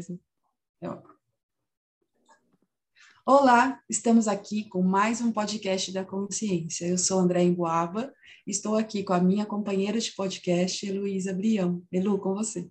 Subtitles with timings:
[0.00, 0.18] mesmo.
[3.26, 6.86] Olá, estamos aqui com mais um podcast da consciência.
[6.86, 8.12] Eu sou André Emboaba,
[8.46, 11.82] estou aqui com a minha companheira de podcast, Heloísa Brião.
[11.92, 12.66] Elu, com você.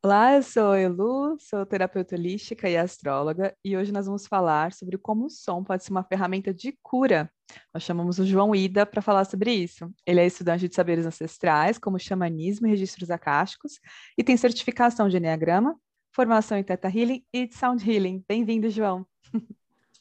[0.00, 4.96] Olá, eu sou Elu, sou terapeuta holística e astróloga, e hoje nós vamos falar sobre
[4.96, 7.28] como o som pode ser uma ferramenta de cura.
[7.74, 9.92] Nós chamamos o João Ida para falar sobre isso.
[10.06, 13.80] Ele é estudante de saberes ancestrais, como xamanismo e registros acásticos,
[14.16, 15.74] e tem certificação de Enneagrama,
[16.18, 18.24] formação em Theta Healing e de Sound Healing.
[18.26, 19.06] Bem-vindo, João.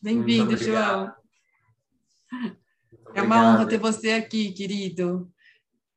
[0.01, 1.13] Bem-vindo, João.
[3.13, 5.31] É uma honra ter você aqui, querido.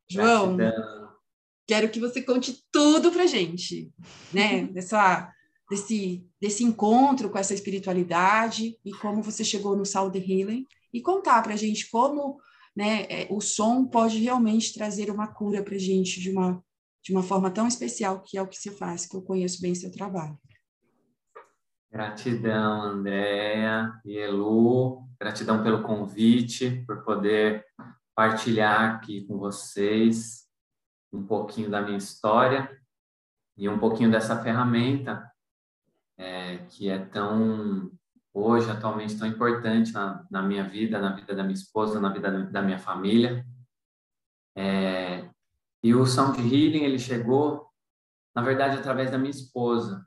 [0.06, 1.08] João, Gratidão.
[1.66, 3.90] quero que você conte tudo para gente,
[4.30, 4.66] né?
[4.74, 5.32] Dessa,
[5.70, 11.42] desse, desse encontro com essa espiritualidade e como você chegou no Sound Healing e contar
[11.42, 12.38] para gente como
[12.76, 16.62] né, é, o som pode realmente trazer uma cura para gente de uma,
[17.02, 19.74] de uma forma tão especial que é o que você faz, que eu conheço bem
[19.74, 20.38] seu trabalho.
[21.90, 25.08] Gratidão, Andréa e Elu.
[25.18, 27.64] Gratidão pelo convite, por poder
[28.14, 30.46] partilhar aqui com vocês
[31.12, 32.70] um pouquinho da minha história
[33.56, 35.30] e um pouquinho dessa ferramenta
[36.16, 37.90] é, que é tão,
[38.32, 42.44] hoje, atualmente, tão importante na, na, minha vida, na vida da minha esposa, na vida
[42.44, 43.44] da minha família.
[44.54, 45.28] É,
[45.82, 47.68] e o Sound Healing, ele chegou,
[48.34, 50.06] na verdade, através da minha esposa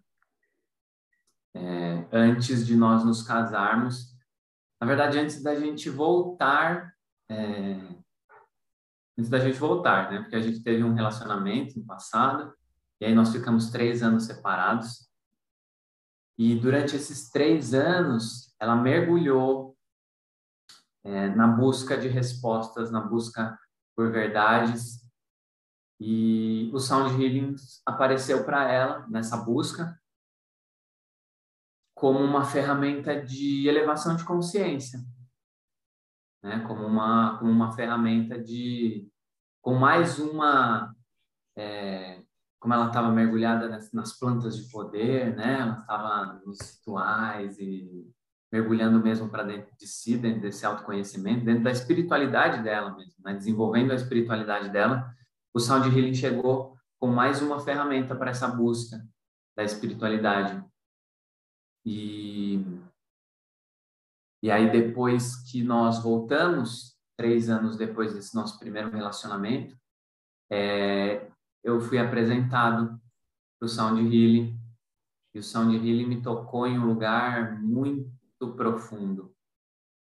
[1.56, 4.16] é, antes de nós nos casarmos.
[4.80, 6.94] Na verdade, antes da gente voltar,
[7.30, 7.80] é,
[9.18, 10.22] antes da gente voltar, né?
[10.22, 12.54] Porque a gente teve um relacionamento no passado
[13.00, 15.10] e aí nós ficamos três anos separados.
[16.38, 19.78] E durante esses três anos, ela mergulhou
[21.04, 23.58] é, na busca de respostas, na busca
[23.96, 25.03] por verdades.
[26.00, 27.56] E o Sound Healing
[27.86, 29.98] apareceu para ela nessa busca
[31.94, 35.00] como uma ferramenta de elevação de consciência,
[36.44, 36.60] né?
[36.68, 39.08] Como uma como uma ferramenta de
[39.62, 40.94] com mais uma
[41.56, 42.22] é,
[42.60, 45.60] como ela estava mergulhada nas, nas, plantas de poder, né?
[45.60, 48.10] Ela estava nos rituais e
[48.52, 53.34] mergulhando mesmo para dentro de si, dentro desse autoconhecimento, dentro da espiritualidade dela mesmo, né?
[53.34, 55.12] desenvolvendo a espiritualidade dela.
[55.54, 59.06] O Sound Healing chegou com mais uma ferramenta para essa busca
[59.56, 60.64] da espiritualidade,
[61.86, 62.64] e,
[64.42, 69.78] e aí, depois que nós voltamos, três anos depois desse nosso primeiro relacionamento,
[70.50, 71.30] é,
[71.64, 73.00] eu fui apresentado
[73.60, 74.60] para o Sound Healing.
[75.34, 79.36] E o Sound Healing me tocou em um lugar muito profundo.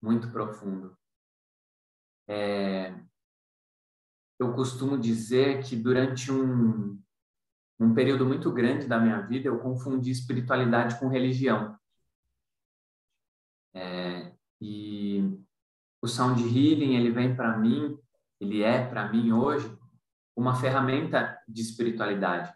[0.02, 0.98] Muito profundo.
[2.28, 2.94] É,
[4.40, 7.00] eu costumo dizer que durante um,
[7.80, 11.78] um período muito grande da minha vida, eu confundi espiritualidade com religião.
[13.76, 15.40] É, e
[16.02, 17.98] o Sound Healing, ele vem para mim,
[18.40, 19.78] ele é para mim hoje
[20.36, 22.54] uma ferramenta de espiritualidade.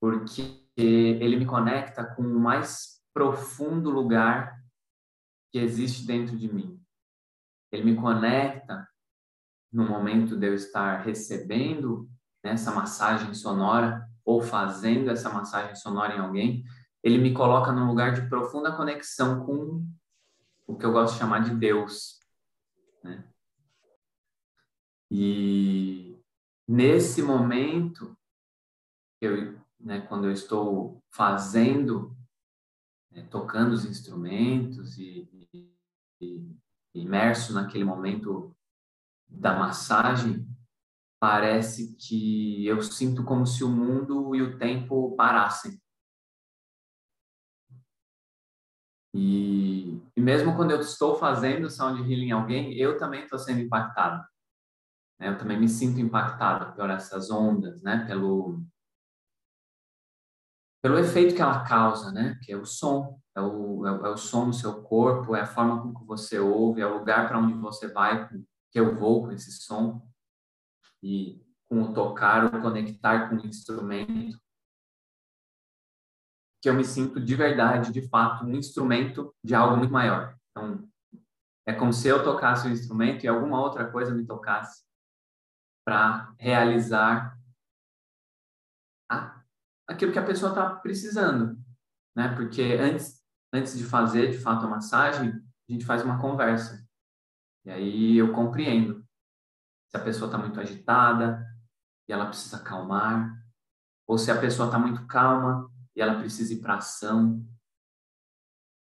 [0.00, 4.62] Porque ele me conecta com o mais profundo lugar
[5.50, 6.80] que existe dentro de mim.
[7.72, 8.88] Ele me conecta
[9.72, 12.08] no momento de eu estar recebendo
[12.42, 16.64] essa massagem sonora ou fazendo essa massagem sonora em alguém,
[17.02, 19.86] ele me coloca num lugar de profunda conexão com
[20.66, 22.20] o que eu gosto de chamar de Deus.
[23.02, 23.24] Né?
[25.10, 26.20] E
[26.66, 28.16] nesse momento,
[29.20, 32.14] eu, né, quando eu estou fazendo,
[33.10, 35.72] né, tocando os instrumentos e, e,
[36.20, 36.56] e
[36.94, 38.54] imerso naquele momento
[39.28, 40.46] da massagem,
[41.20, 45.80] parece que eu sinto como se o mundo e o tempo parassem.
[49.14, 53.60] E, e mesmo quando eu estou fazendo sound healing em alguém, eu também estou sendo
[53.60, 54.24] impactado.
[55.18, 55.28] Né?
[55.28, 58.06] Eu também me sinto impactado por essas ondas, né?
[58.06, 58.62] Pelo
[60.80, 62.38] pelo efeito que ela causa, né?
[62.42, 65.46] Que é o som, é o, é, é o som no seu corpo, é a
[65.46, 68.28] forma com que você ouve, é o lugar para onde você vai,
[68.70, 70.06] que eu vou com esse som
[71.02, 74.38] e com o tocar, o conectar com o instrumento,
[76.60, 80.36] que eu me sinto de verdade, de fato, um instrumento de algo muito maior.
[80.50, 80.88] Então,
[81.66, 84.84] é como se eu tocasse o instrumento e alguma outra coisa me tocasse
[85.84, 87.38] para realizar
[89.10, 89.42] a,
[89.86, 91.62] aquilo que a pessoa está precisando,
[92.16, 92.34] né?
[92.34, 93.22] Porque antes,
[93.52, 96.87] antes de fazer, de fato, a massagem, a gente faz uma conversa.
[97.68, 99.06] E aí eu compreendo
[99.90, 101.46] se a pessoa está muito agitada
[102.08, 103.44] e ela precisa acalmar,
[104.06, 107.46] ou se a pessoa está muito calma e ela precisa ir para ação.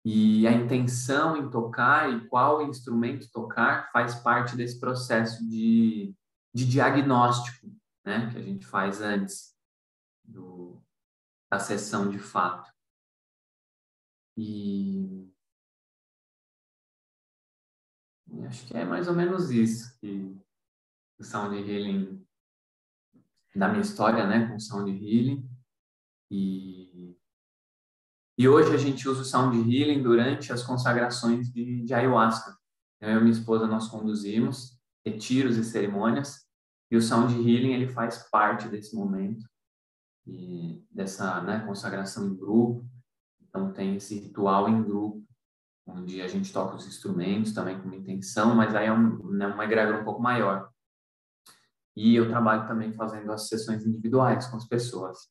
[0.05, 6.15] E a intenção em tocar e qual instrumento tocar faz parte desse processo de,
[6.55, 7.67] de diagnóstico
[8.05, 9.53] né, que a gente faz antes
[10.23, 10.81] do,
[11.51, 12.71] da sessão de fato.
[14.37, 15.29] E,
[18.33, 20.35] e acho que é mais ou menos isso que
[21.19, 22.25] o Sound Healing,
[23.55, 25.47] da minha história né, com Sound Healing.
[26.29, 26.81] E
[28.41, 32.57] e hoje a gente usa o Sound Healing durante as consagrações de, de ayahuasca.
[32.99, 36.47] Eu e minha esposa nós conduzimos retiros e cerimônias
[36.89, 39.47] e o Sound Healing ele faz parte desse momento
[40.25, 42.83] e dessa né, consagração em grupo.
[43.41, 45.23] Então tem esse ritual em grupo
[45.85, 49.47] onde a gente toca os instrumentos também com uma intenção, mas aí é um, né,
[49.47, 50.69] uma egrégora um pouco maior.
[51.95, 55.29] E eu trabalho também fazendo as sessões individuais com as pessoas.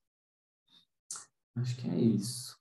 [1.57, 2.59] Acho que é isso.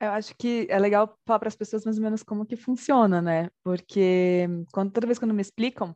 [0.00, 3.20] Eu acho que é legal falar para as pessoas mais ou menos como que funciona,
[3.20, 3.50] né?
[3.64, 5.94] Porque quando, toda vez que me explicam,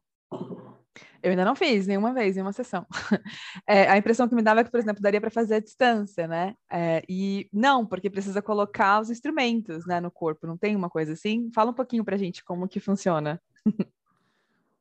[1.23, 2.87] eu ainda não fiz nenhuma vez, em uma sessão.
[3.67, 6.27] É, a impressão que me dava é que, por exemplo, daria para fazer à distância,
[6.27, 6.55] né?
[6.71, 11.13] É, e não, porque precisa colocar os instrumentos né, no corpo, não tem uma coisa
[11.13, 11.51] assim?
[11.55, 13.41] Fala um pouquinho para a gente como que funciona.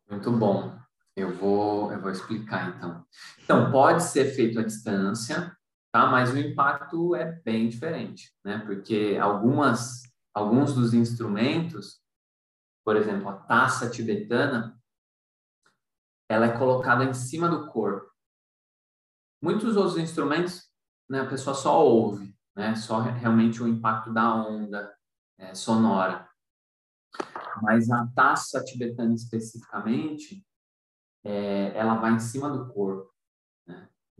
[0.10, 0.76] Muito bom.
[1.16, 3.06] Eu vou, eu vou explicar então.
[3.44, 5.56] Então, pode ser feito à distância,
[5.92, 6.08] tá?
[6.08, 8.64] Mas o impacto é bem diferente, né?
[8.66, 10.02] Porque algumas,
[10.34, 12.00] alguns dos instrumentos,
[12.84, 14.81] por exemplo, a taça tibetana,
[16.32, 18.10] ela é colocada em cima do corpo.
[19.42, 20.70] Muitos outros instrumentos,
[21.10, 22.76] né, a pessoa só ouve, né?
[22.76, 24.96] Só realmente o impacto da onda
[25.38, 26.30] é, sonora.
[27.62, 30.46] Mas a taça tibetana especificamente,
[31.24, 33.12] é, ela vai em cima do corpo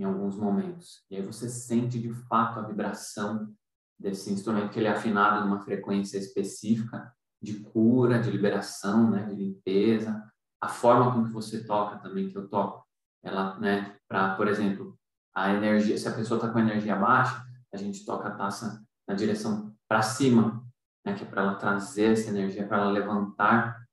[0.02, 1.06] em alguns momentos.
[1.10, 3.54] E aí você sente de fato a vibração
[4.00, 9.36] desse instrumento que ele é afinado numa frequência específica de cura, de liberação, né, de
[9.36, 10.31] limpeza.
[10.62, 12.88] A forma com que você toca também que eu toco,
[13.24, 14.98] ela, né, para, por exemplo,
[15.34, 17.44] a energia, se a pessoa está com energia baixa,
[17.74, 20.66] a gente toca a taça na direção para cima,
[21.06, 23.86] né, que é para ela trazer essa energia, para ela levantar,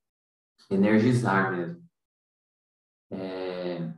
[0.71, 1.89] energizar mesmo.
[3.11, 3.93] É,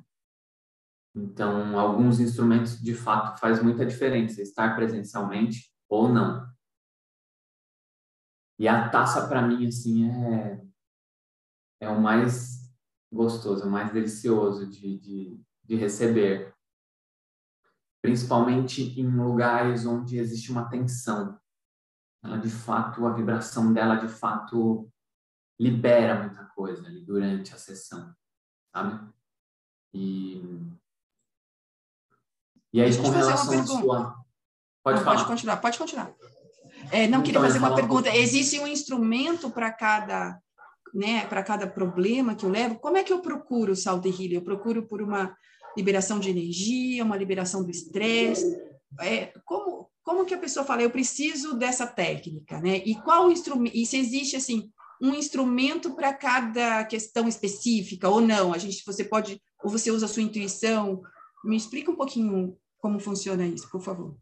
[1.15, 6.49] então, alguns instrumentos, de fato, faz muita diferença estar presencialmente ou não.
[8.59, 10.63] E a taça, para mim, assim, é,
[11.81, 12.60] é o mais
[13.13, 16.55] gostoso, o mais delicioso de, de, de receber.
[18.03, 21.39] Principalmente em lugares onde existe uma tensão.
[22.23, 24.91] Ela, de fato, a vibração dela, de fato,
[25.59, 28.15] libera muita coisa ali durante a sessão,
[28.73, 29.13] sabe?
[29.93, 30.71] E
[32.73, 34.25] e aí, com relação à sua.
[34.83, 36.13] Pode, não, pode continuar, pode continuar.
[36.91, 38.09] É, não, então, queria fazer uma pergunta.
[38.09, 40.41] Um Existe um instrumento para cada,
[40.95, 42.79] né, para cada problema que eu levo?
[42.79, 44.35] Como é que eu procuro o Salt Healing?
[44.35, 45.37] Eu procuro por uma
[45.77, 48.59] liberação de energia, uma liberação do estresse?
[49.01, 52.79] É, como, como que a pessoa fala, eu preciso dessa técnica, né?
[52.85, 53.77] E qual instrumento?
[53.77, 54.71] E se existe assim
[55.01, 58.53] um instrumento para cada questão específica ou não?
[58.53, 61.01] A gente, você pode, ou você usa a sua intuição?
[61.45, 64.17] Me explica um pouquinho como funciona isso, por favor.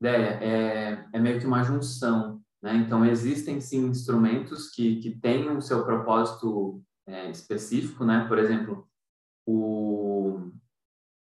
[0.00, 2.76] Ideia, é, é meio que uma junção, né?
[2.76, 8.26] Então, existem sim instrumentos que, que têm o seu propósito é, específico, né?
[8.28, 8.88] Por exemplo,
[9.46, 10.50] o...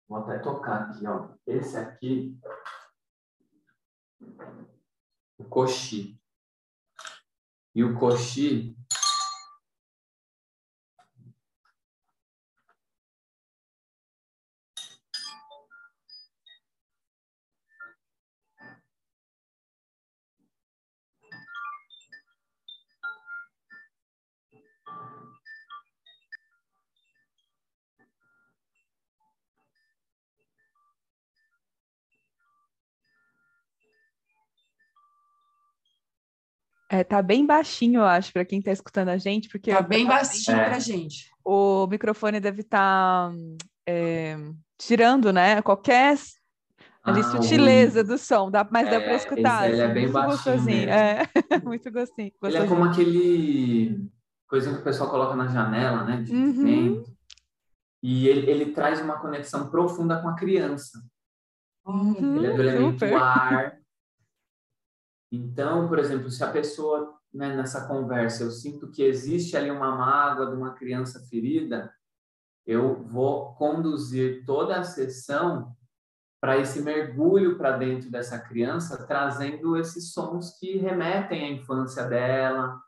[0.08, 1.30] Vou até tocar aqui, ó.
[1.48, 2.38] Esse aqui,
[5.38, 6.20] o coxi.
[7.74, 8.78] E o coxi,
[36.94, 40.06] É, tá bem baixinho, eu acho, para quem está escutando a gente, porque tá bem
[40.06, 40.66] baixinho é.
[40.66, 41.32] para gente.
[41.44, 43.36] O microfone deve estar tá,
[43.88, 44.38] é,
[44.78, 45.60] tirando, né?
[45.64, 46.16] Qualquer
[47.04, 49.72] ali, ah, sutileza do som, dá, mas é, dá para escutar.
[49.72, 50.88] Ele é bem baixinho.
[50.88, 51.24] É,
[51.66, 52.32] muito gostosinho.
[52.44, 54.08] Ele é como aquele
[54.48, 56.22] coisa que o pessoal coloca na janela, né?
[56.22, 56.64] De uhum.
[56.64, 57.12] vento.
[58.04, 61.04] E ele, ele traz uma conexão profunda com a criança.
[61.88, 63.16] Uhum, ele é do elemento super.
[63.16, 63.83] ar.
[65.36, 69.96] Então, por exemplo, se a pessoa, né, nessa conversa, eu sinto que existe ali uma
[69.96, 71.92] mágoa de uma criança ferida,
[72.68, 75.76] eu vou conduzir toda a sessão
[76.40, 82.80] para esse mergulho para dentro dessa criança, trazendo esses sons que remetem à infância dela,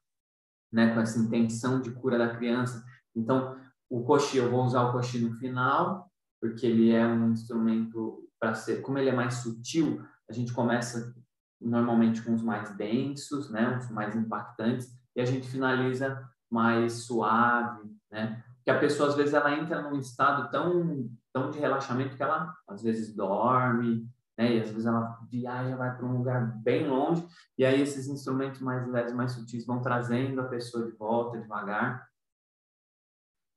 [0.71, 2.85] né, com essa intenção de cura da criança.
[3.15, 3.59] Então,
[3.89, 8.53] o coxi, eu vou usar o coxi no final, porque ele é um instrumento para
[8.53, 11.15] ser, como ele é mais sutil, a gente começa
[11.59, 17.89] normalmente com os mais densos, né, os mais impactantes, e a gente finaliza mais suave,
[18.11, 18.43] né?
[18.63, 22.53] Que a pessoa às vezes ela entra num estado tão tão de relaxamento que ela
[22.67, 24.55] às vezes dorme, né?
[24.55, 27.25] E às vezes ela viaja, vai para um lugar bem longe,
[27.57, 32.07] e aí esses instrumentos mais leves, mais sutis vão trazendo a pessoa de volta devagar.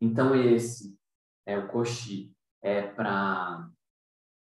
[0.00, 0.97] Então esse
[1.47, 3.69] é o coxi, é para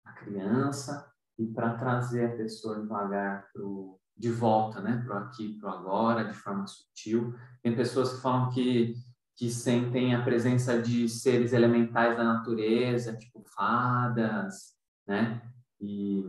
[0.06, 5.68] a criança e para trazer a pessoa devagar pro de volta, né, pro aqui, pro
[5.68, 7.36] agora, de forma sutil.
[7.62, 8.96] Tem pessoas que falam que
[9.36, 14.74] que sentem a presença de seres elementais da natureza, tipo fadas,
[15.06, 15.42] né?
[15.80, 16.24] E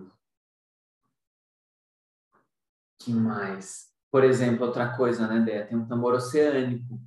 [2.99, 3.93] que mais?
[4.11, 5.67] Por exemplo, outra coisa, né, Dea?
[5.67, 7.01] Tem um tambor oceânico,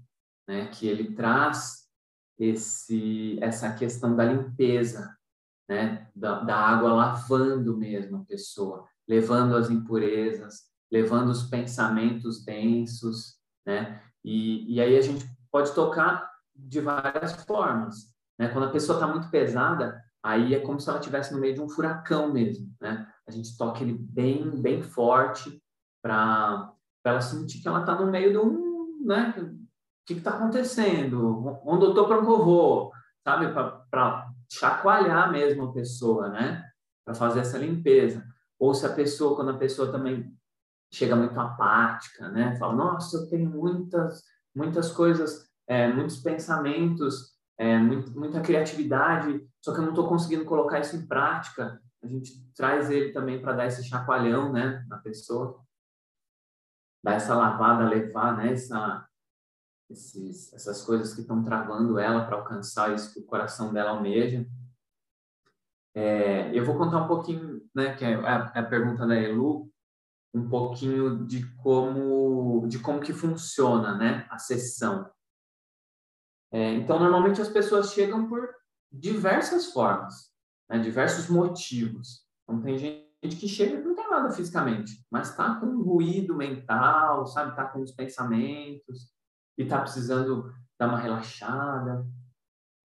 [0.47, 1.89] né, que ele traz
[2.37, 5.17] esse essa questão da limpeza,
[5.67, 13.35] né, da, da água lavando mesmo a pessoa, levando as impurezas, levando os pensamentos densos,
[13.65, 14.01] né?
[14.23, 18.13] E, e aí a gente pode tocar de várias formas.
[18.37, 18.49] Né?
[18.49, 21.61] Quando a pessoa está muito pesada, aí é como se ela estivesse no meio de
[21.61, 22.73] um furacão mesmo.
[22.81, 23.07] Né?
[23.27, 25.61] A gente toca ele bem, bem forte
[26.01, 26.73] para
[27.03, 29.05] ela sentir que ela está no meio de um.
[29.05, 29.33] Né?
[29.37, 29.57] O
[30.05, 31.59] que está acontecendo?
[31.65, 32.91] Onde eu estou para eu vou?
[33.23, 33.53] Sabe?
[33.89, 36.63] Para chacoalhar mesmo a pessoa, né?
[37.05, 38.23] Para fazer essa limpeza.
[38.57, 40.33] Ou se a pessoa, quando a pessoa também
[40.91, 42.55] chega muito apática, né?
[42.57, 44.23] Fala, nossa, eu tenho muitas
[44.55, 50.45] muitas coisas, é, muitos pensamentos, é, muito, muita criatividade, só que eu não estou conseguindo
[50.45, 51.81] colocar isso em prática.
[52.03, 55.61] A gente traz ele também para dar esse chacoalhão, né, na pessoa,
[57.03, 59.07] dar essa lavada, levar, né, essa,
[59.89, 64.45] esses, essas coisas que estão travando ela para alcançar isso que o coração dela almeja.
[65.95, 69.69] É, eu vou contar um pouquinho, né, que é a, é a pergunta da Elu,
[70.33, 75.09] um pouquinho de como de como que funciona, né, a sessão.
[76.51, 78.47] É, então, normalmente as pessoas chegam por
[78.91, 80.31] diversas formas,
[80.69, 82.27] né, diversos motivos.
[82.43, 87.25] Então, tem gente que chega e não tem nada fisicamente, mas está com ruído mental,
[87.25, 89.11] sabe, está com os pensamentos
[89.59, 92.07] e está precisando dar uma relaxada.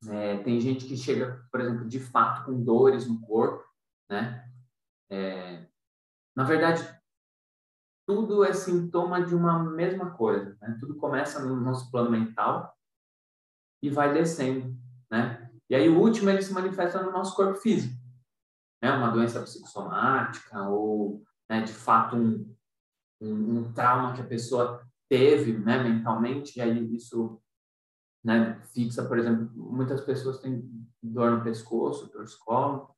[0.09, 3.65] É, tem gente que chega, por exemplo, de fato com dores no corpo,
[4.11, 4.51] né?
[5.09, 5.67] É,
[6.37, 6.83] na verdade,
[8.07, 10.59] tudo é sintoma de uma mesma coisa.
[10.61, 10.77] Né?
[10.81, 12.77] Tudo começa no nosso plano mental
[13.81, 14.77] e vai descendo,
[15.11, 15.49] né?
[15.71, 17.95] E aí o último ele se manifesta no nosso corpo físico,
[18.83, 18.91] né?
[18.91, 22.55] Uma doença psicossomática ou, né, de fato, um,
[23.21, 27.41] um, um, trauma que a pessoa teve, né, mentalmente, e aí isso,
[28.25, 30.69] né, fixa, por exemplo, muitas pessoas têm
[31.01, 32.93] dor no pescoço, torcicolo,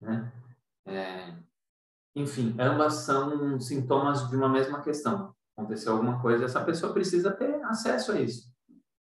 [0.00, 0.32] né?
[0.86, 1.36] É,
[2.14, 5.34] enfim, ambas são sintomas de uma mesma questão.
[5.56, 8.54] Aconteceu alguma coisa, essa pessoa precisa ter acesso a isso.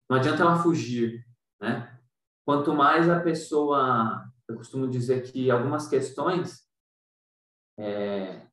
[0.08, 1.26] Não adianta ela fugir,
[1.60, 1.98] né?
[2.46, 6.64] Quanto mais a pessoa, eu costumo dizer que algumas questões,
[7.76, 8.46] é,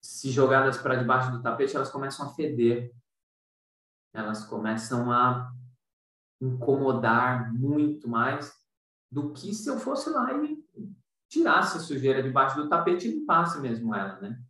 [0.00, 2.94] se jogadas para debaixo do tapete, elas começam a feder,
[4.12, 5.52] elas começam a
[6.40, 8.52] incomodar muito mais
[9.10, 10.62] do que se eu fosse lá e
[11.28, 14.40] tirasse a sujeira debaixo do tapete e limpasse mesmo ela, né?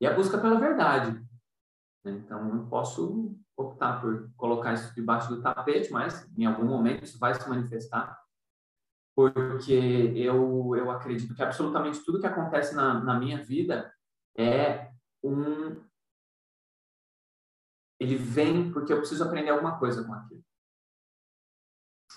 [0.00, 1.12] E a busca pela verdade.
[2.04, 2.12] Né?
[2.12, 7.18] Então, eu posso optar por colocar isso debaixo do tapete, mas em algum momento isso
[7.18, 8.18] vai se manifestar,
[9.14, 9.72] porque
[10.16, 13.92] eu, eu acredito que absolutamente tudo que acontece na, na minha vida
[14.36, 14.90] é
[15.22, 15.76] um.
[18.00, 20.42] Ele vem porque eu preciso aprender alguma coisa com aquilo.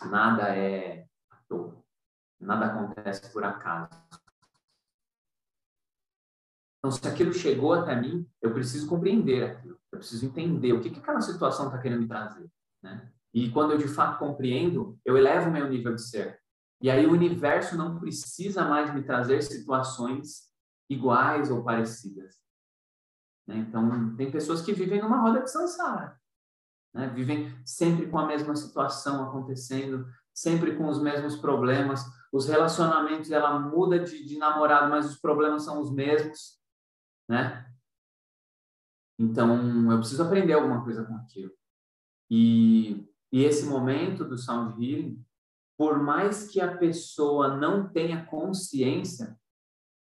[0.06, 1.84] Nada é à toa.
[2.40, 3.90] Nada acontece por acaso.
[6.80, 9.80] Então, se aquilo chegou até mim, eu preciso compreender aquilo.
[9.92, 12.50] Eu preciso entender o que, que aquela situação está querendo me trazer.
[12.82, 13.12] Né?
[13.34, 16.42] E quando eu de fato compreendo, eu elevo o meu nível de ser.
[16.82, 20.52] E aí o universo não precisa mais me trazer situações
[20.90, 22.43] iguais ou parecidas.
[23.48, 23.58] Né?
[23.58, 26.20] Então, tem pessoas que vivem numa roda de samsara.
[26.94, 27.08] Né?
[27.10, 33.60] Vivem sempre com a mesma situação acontecendo, sempre com os mesmos problemas, os relacionamentos ela
[33.60, 36.60] muda de, de namorado, mas os problemas são os mesmos,
[37.30, 37.70] né?
[39.20, 41.52] Então, eu preciso aprender alguma coisa com aquilo.
[42.30, 45.24] E, e esse momento do sound healing,
[45.78, 49.40] por mais que a pessoa não tenha consciência,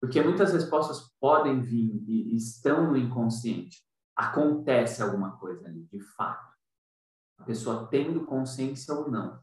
[0.01, 3.85] Porque muitas respostas podem vir e estão no inconsciente.
[4.15, 6.51] Acontece alguma coisa ali, de fato.
[7.37, 9.39] A pessoa tendo consciência ou não.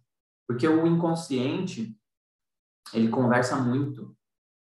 [0.48, 1.96] Porque o inconsciente,
[2.92, 4.16] ele conversa muito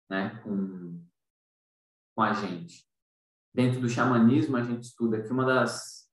[0.09, 1.05] né, com,
[2.15, 2.87] com a gente.
[3.53, 6.03] Dentro do xamanismo, a gente estuda que uma das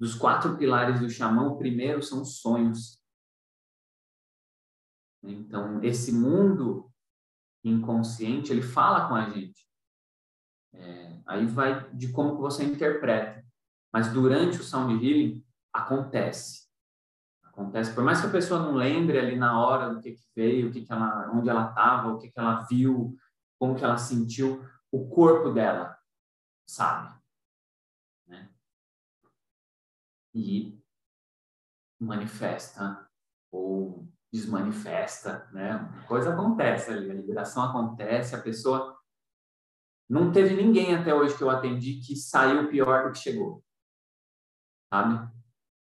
[0.00, 3.02] dos quatro pilares do xamã, o primeiro são os sonhos.
[5.22, 6.87] Então, esse mundo
[7.68, 9.66] inconsciente, ele fala com a gente.
[10.74, 13.44] É, aí vai de como que você interpreta.
[13.92, 16.68] Mas durante o sound healing, acontece.
[17.42, 17.94] Acontece.
[17.94, 20.72] Por mais que a pessoa não lembre ali na hora do que, que veio, o
[20.72, 23.16] que, que ela, onde ela estava, o que, que ela viu,
[23.58, 25.98] como que ela sentiu, o corpo dela
[26.66, 27.18] sabe.
[28.26, 28.50] Né?
[30.34, 30.78] E
[31.98, 33.08] manifesta
[33.50, 35.72] ou desmanifesta, né?
[35.72, 38.98] A coisa acontece ali, a liberação acontece, a pessoa
[40.08, 43.62] não teve ninguém até hoje que eu atendi que saiu pior do que chegou.
[44.92, 45.30] Sabe?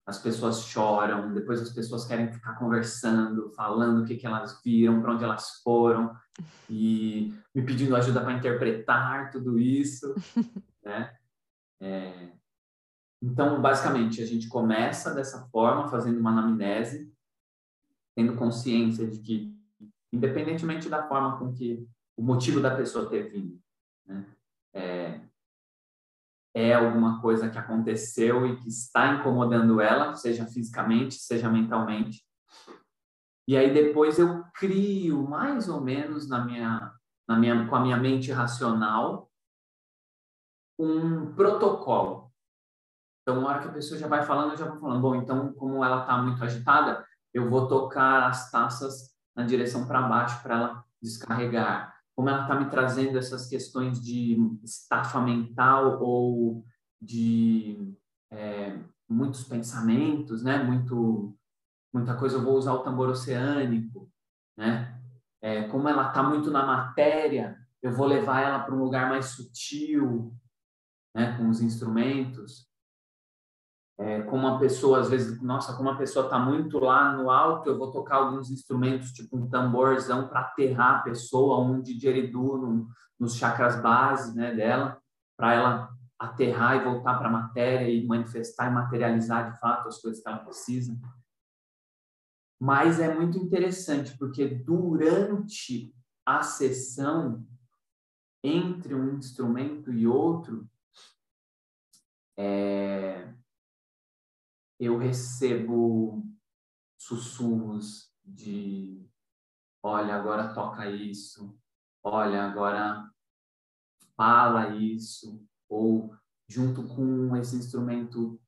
[0.05, 5.01] As pessoas choram, depois as pessoas querem ficar conversando, falando o que, que elas viram,
[5.01, 6.15] para onde elas foram,
[6.69, 10.13] e me pedindo ajuda para interpretar tudo isso,
[10.83, 11.15] né?
[11.81, 12.31] É...
[13.21, 17.11] Então, basicamente, a gente começa dessa forma, fazendo uma anamnese,
[18.17, 19.55] tendo consciência de que,
[20.11, 23.61] independentemente da forma com que o motivo da pessoa ter vindo,
[24.07, 24.25] né,
[24.73, 25.21] é,
[26.55, 32.25] é alguma coisa que aconteceu e que está incomodando ela, seja fisicamente, seja mentalmente.
[33.47, 36.91] E aí depois eu crio mais ou menos na minha,
[37.29, 39.31] na minha, com a minha mente racional
[40.79, 42.31] um protocolo.
[43.21, 45.53] Então, na hora que a pessoa já vai falando, eu já vou falando, bom, então,
[45.53, 47.06] como ela está muito agitada,
[47.37, 51.95] eu vou tocar as taças na direção para baixo para ela descarregar.
[52.15, 56.65] Como ela está me trazendo essas questões de estafa mental ou
[56.99, 57.95] de
[58.31, 60.63] é, muitos pensamentos, né?
[60.63, 61.37] Muito,
[61.93, 62.37] muita coisa.
[62.37, 64.11] Eu vou usar o tambor oceânico,
[64.57, 64.99] né?
[65.39, 69.27] É, como ela está muito na matéria, eu vou levar ela para um lugar mais
[69.27, 70.35] sutil,
[71.15, 71.37] né?
[71.37, 72.67] Com os instrumentos
[73.99, 77.67] é, como uma pessoa, às vezes, nossa, como uma pessoa está muito lá no alto,
[77.67, 82.87] eu vou tocar alguns instrumentos, tipo um tamborzão, para aterrar a pessoa, um didgeridoo no,
[83.19, 85.01] nos chakras base né, dela,
[85.35, 89.99] para ela aterrar e voltar para a matéria e manifestar e materializar de fato as
[89.99, 90.95] coisas que ela precisa.
[92.59, 95.93] Mas é muito interessante, porque durante
[96.25, 97.45] a sessão,
[98.43, 100.67] entre um instrumento e outro,
[102.37, 103.33] é,
[104.79, 106.23] eu recebo
[106.97, 109.05] sussurros de
[109.81, 111.57] olha, agora toca isso,
[112.03, 113.09] olha, agora
[114.15, 116.13] fala isso, ou
[116.47, 118.39] junto com esse instrumento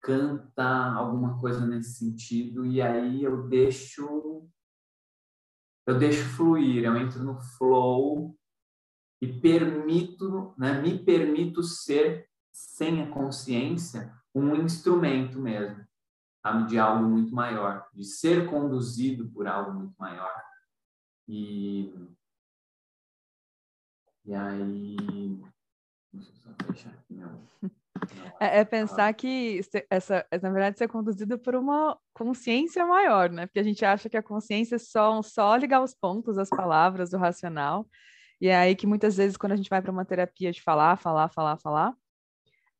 [0.00, 4.48] canta alguma coisa nesse sentido e aí eu deixo
[5.86, 8.38] eu deixo fluir, eu entro no flow
[9.22, 15.84] e permito, né, me permito ser sem a consciência um instrumento mesmo,
[16.42, 20.32] sabe, de algo muito maior, de ser conduzido por algo muito maior.
[21.26, 21.92] E,
[24.24, 24.96] e aí.
[26.12, 27.28] Deixa eu só fechar aqui meu.
[28.40, 29.60] É, é, pensar que
[29.90, 33.46] essa, na verdade, ser conduzido por uma consciência maior, né?
[33.46, 37.12] Porque a gente acha que a consciência é só, só ligar os pontos, as palavras,
[37.12, 37.86] o racional.
[38.40, 40.96] E é aí que muitas vezes, quando a gente vai para uma terapia de falar,
[40.96, 41.94] falar, falar, falar,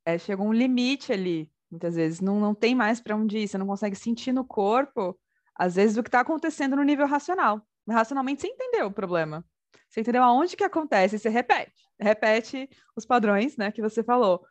[0.09, 3.59] é, chega um limite ali, muitas vezes, não, não tem mais para onde ir, você
[3.59, 5.15] não consegue sentir no corpo,
[5.55, 7.61] às vezes, o que está acontecendo no nível racional.
[7.87, 9.45] Racionalmente, você entendeu o problema.
[9.87, 14.43] Você entendeu aonde que acontece, você repete, repete os padrões, né, que você falou.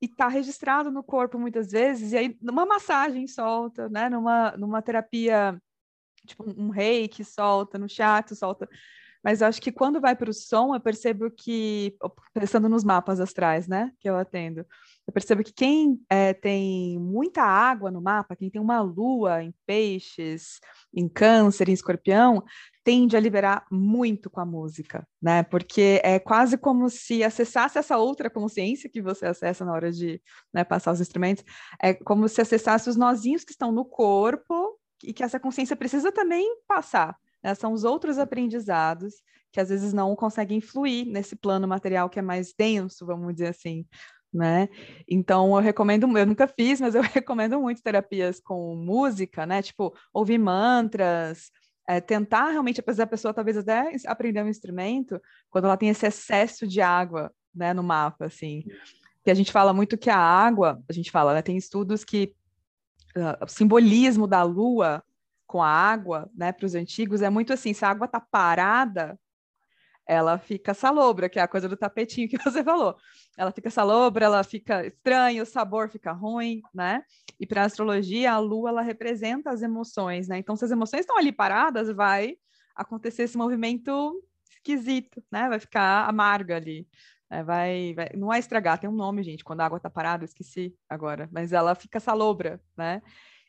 [0.00, 4.80] E está registrado no corpo muitas vezes, e aí numa massagem solta, né, numa, numa
[4.80, 5.60] terapia,
[6.26, 8.66] tipo um reiki solta, no chato solta.
[9.22, 11.96] Mas eu acho que quando vai para o som, eu percebo que,
[12.34, 14.66] pensando nos mapas astrais, né, que eu atendo,
[15.06, 19.52] eu percebo que quem é, tem muita água no mapa, quem tem uma lua em
[19.66, 20.60] peixes,
[20.94, 22.44] em câncer, em escorpião,
[22.84, 25.42] tende a liberar muito com a música, né?
[25.42, 30.20] Porque é quase como se acessasse essa outra consciência que você acessa na hora de
[30.52, 31.44] né, passar os instrumentos,
[31.80, 36.12] é como se acessasse os nozinhos que estão no corpo e que essa consciência precisa
[36.12, 37.16] também passar.
[37.42, 37.54] Né?
[37.54, 39.14] São os outros aprendizados
[39.52, 43.48] que às vezes não conseguem fluir nesse plano material que é mais denso, vamos dizer
[43.48, 43.84] assim,
[44.32, 44.68] né?
[45.08, 49.62] Então eu recomendo, eu nunca fiz, mas eu recomendo muito terapias com música, né?
[49.62, 51.50] Tipo, ouvir mantras,
[51.88, 56.06] é, tentar realmente, apesar da pessoa talvez até aprender um instrumento, quando ela tem esse
[56.06, 58.64] excesso de água, né, no mapa, assim,
[59.22, 62.34] que a gente fala muito que a água, a gente fala, né, tem estudos que
[63.16, 65.02] uh, o simbolismo da lua
[65.46, 69.18] com a água, né, para os antigos é muito assim, se a água está parada,
[70.06, 72.96] ela fica salobra, que é a coisa do tapetinho que você falou.
[73.36, 77.02] Ela fica salobra, ela fica estranha, o sabor fica ruim, né?
[77.38, 80.38] E para a astrologia, a lua ela representa as emoções, né?
[80.38, 82.36] Então, se as emoções estão ali paradas, vai
[82.74, 85.48] acontecer esse movimento esquisito, né?
[85.48, 86.86] Vai ficar amarga ali.
[87.30, 87.42] Né?
[87.42, 90.76] Vai, vai, não é estragar, tem um nome, gente, quando a água está parada, esqueci
[90.88, 93.00] agora, mas ela fica salobra, né?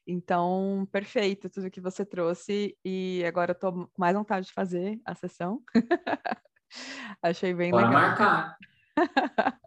[0.05, 2.77] Então, perfeito tudo que você trouxe.
[2.83, 5.61] E agora eu tô com mais vontade de fazer a sessão.
[7.21, 8.01] Achei bem Bora legal.
[8.01, 8.57] marcar.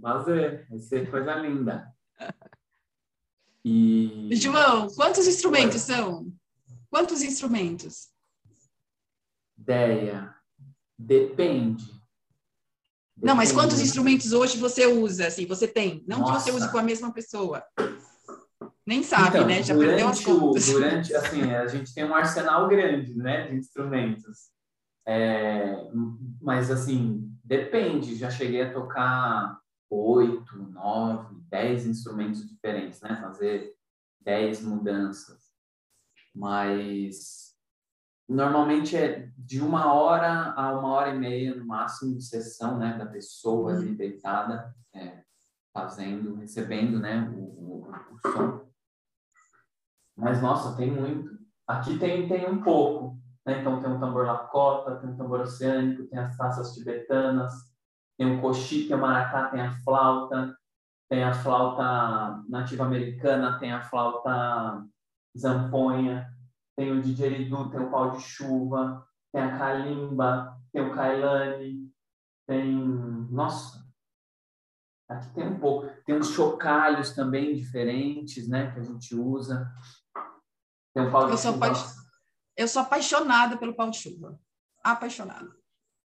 [0.00, 0.66] fazer.
[0.68, 1.92] Vai ser coisa linda.
[3.62, 4.30] E...
[4.36, 6.32] João, quantos instrumentos são?
[6.88, 8.08] Quantos instrumentos?
[9.58, 10.34] Ideia.
[10.98, 11.84] Depende.
[11.84, 12.00] Depende.
[13.22, 15.26] Não, mas quantos instrumentos hoje você usa?
[15.26, 16.02] Assim, você tem?
[16.08, 16.32] Não Nossa.
[16.32, 17.62] que você use com a mesma pessoa.
[18.86, 19.62] Nem sabe, então, né?
[19.62, 20.66] Já perdeu as contas.
[20.66, 24.50] Durante, assim, a gente tem um arsenal grande, né, de instrumentos.
[25.06, 25.76] É,
[26.40, 28.16] mas, assim, depende.
[28.16, 29.58] Já cheguei a tocar
[29.90, 33.18] oito, nove, dez instrumentos diferentes, né?
[33.20, 33.74] Fazer
[34.20, 35.50] dez mudanças.
[36.34, 37.50] Mas
[38.28, 42.96] normalmente é de uma hora a uma hora e meia no máximo de sessão, né,
[42.96, 43.96] da pessoa ali uhum.
[43.96, 45.24] deitada, é,
[45.74, 48.69] fazendo, recebendo, né, o, o, o som.
[50.20, 51.30] Mas, nossa, tem muito.
[51.66, 53.18] Aqui tem, tem um pouco.
[53.46, 53.60] Né?
[53.60, 57.52] Então, tem um tambor lacota, tem um tambor oceânico, tem as taças tibetanas,
[58.18, 60.54] tem o coxi, tem o maracá, tem a flauta,
[61.08, 64.84] tem a flauta nativa americana, tem a flauta
[65.36, 66.28] zamponha,
[66.76, 71.90] tem o didgeridoo, tem o pau de chuva, tem a kalimba, tem o kailane,
[72.46, 72.76] tem...
[73.30, 73.80] Nossa!
[75.08, 75.88] Aqui tem um pouco.
[76.04, 79.68] Tem uns chocalhos também diferentes, né, que a gente usa.
[80.94, 81.74] Tem um pau de eu chuva.
[81.74, 82.00] Sou
[82.56, 84.38] eu sou apaixonada pelo pau de chuva.
[84.82, 85.48] Apaixonada.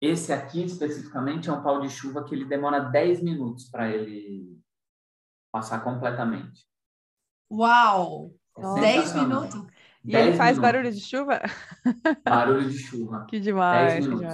[0.02, 4.60] Esse aqui, especificamente, é um pau de chuva que ele demora 10 minutos para ele
[5.52, 6.68] passar completamente.
[7.50, 8.32] Uau!
[8.58, 9.66] É 10 minutos?
[10.04, 10.60] E ele faz minutos.
[10.60, 11.42] barulho de chuva?
[12.26, 13.26] Barulho de chuva.
[13.30, 13.94] Que demais.
[13.94, 14.34] 10 minutos.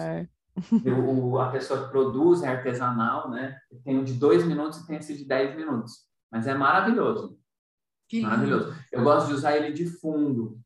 [1.07, 3.57] O, a pessoa que produz é artesanal, né?
[3.83, 6.05] Tem um de 2 minutos e tem esse de 10 minutos.
[6.31, 7.38] Mas é maravilhoso.
[8.09, 8.75] Que Maravilhoso.
[8.91, 10.59] Eu gosto de usar ele de fundo,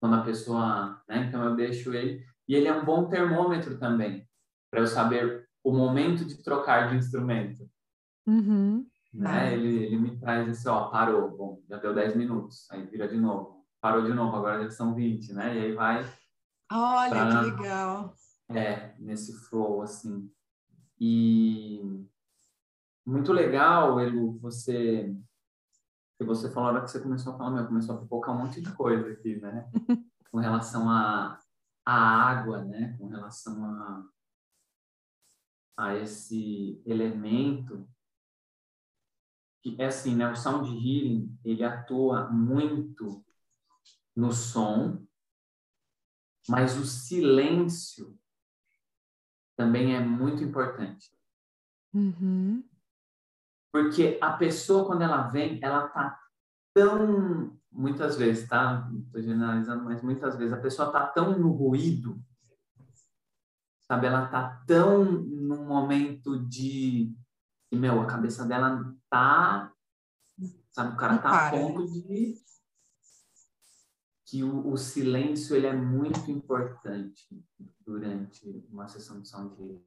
[0.00, 1.26] quando a pessoa, né?
[1.28, 4.26] Então eu deixo ele e ele é um bom termômetro também
[4.70, 7.68] para eu saber o momento de trocar de instrumento.
[8.26, 8.86] Uhum.
[9.12, 9.52] Né?
[9.52, 13.16] Ele, ele me traz esse, ó, parou, bom, já deu 10 minutos, aí vira de
[13.16, 15.56] novo, parou de novo, agora já são 20, né?
[15.56, 16.08] E aí vai.
[16.72, 18.14] Olha pra, que legal.
[18.48, 20.30] É, nesse flow, assim.
[20.98, 22.06] E
[23.04, 25.14] muito legal, ele, você
[26.20, 28.40] que você falou na hora que você começou a falar, meu, começou a pipocar um
[28.40, 29.70] monte de coisa aqui, né?
[30.30, 31.40] com relação à
[31.82, 32.94] a, a, água, né?
[32.98, 34.06] Com relação a,
[35.78, 37.88] a esse elemento
[39.62, 40.30] que é assim, né?
[40.30, 43.24] O sound healing, ele atua muito
[44.14, 45.02] no som,
[46.46, 48.20] mas o silêncio
[49.56, 51.10] também é muito importante.
[51.94, 52.62] Uhum.
[53.72, 56.18] Porque a pessoa, quando ela vem, ela tá
[56.74, 58.90] tão, muitas vezes, tá?
[59.06, 62.20] Estou generalizando, mas muitas vezes a pessoa tá tão no ruído,
[63.82, 64.06] sabe?
[64.06, 67.14] Ela tá tão num momento de,
[67.70, 69.72] e, meu, a cabeça dela tá,
[70.70, 70.94] sabe?
[70.94, 71.48] O cara Não tá para.
[71.48, 72.34] a ponto de
[74.26, 77.26] que o, o, silêncio ele é muito importante
[77.80, 79.82] durante uma sessão de healing.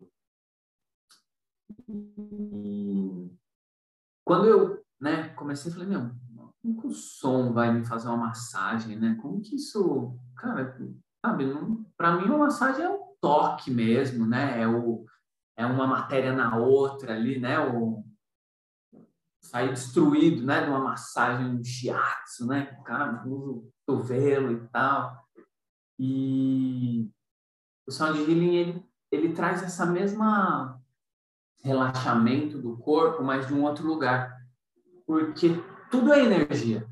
[1.87, 3.31] E
[4.25, 6.11] quando eu né, comecei, falei, meu,
[6.61, 9.17] como que o som vai me fazer uma massagem, né?
[9.21, 10.77] Como que isso, cara,
[11.23, 11.45] sabe,
[11.97, 14.61] para mim uma massagem é um toque mesmo, né?
[14.61, 15.05] É o
[15.55, 17.59] é uma matéria na outra ali, né?
[17.59, 18.03] O
[19.41, 22.75] sair destruído, né, de uma massagem, um shiatsu, né?
[22.79, 25.27] O cara usa o cotovelo e tal.
[25.99, 27.11] E
[27.85, 30.81] o sound healing ele ele traz essa mesma
[31.63, 34.37] relaxamento do corpo, mas de um outro lugar.
[35.05, 35.49] Porque
[35.89, 36.87] tudo é energia.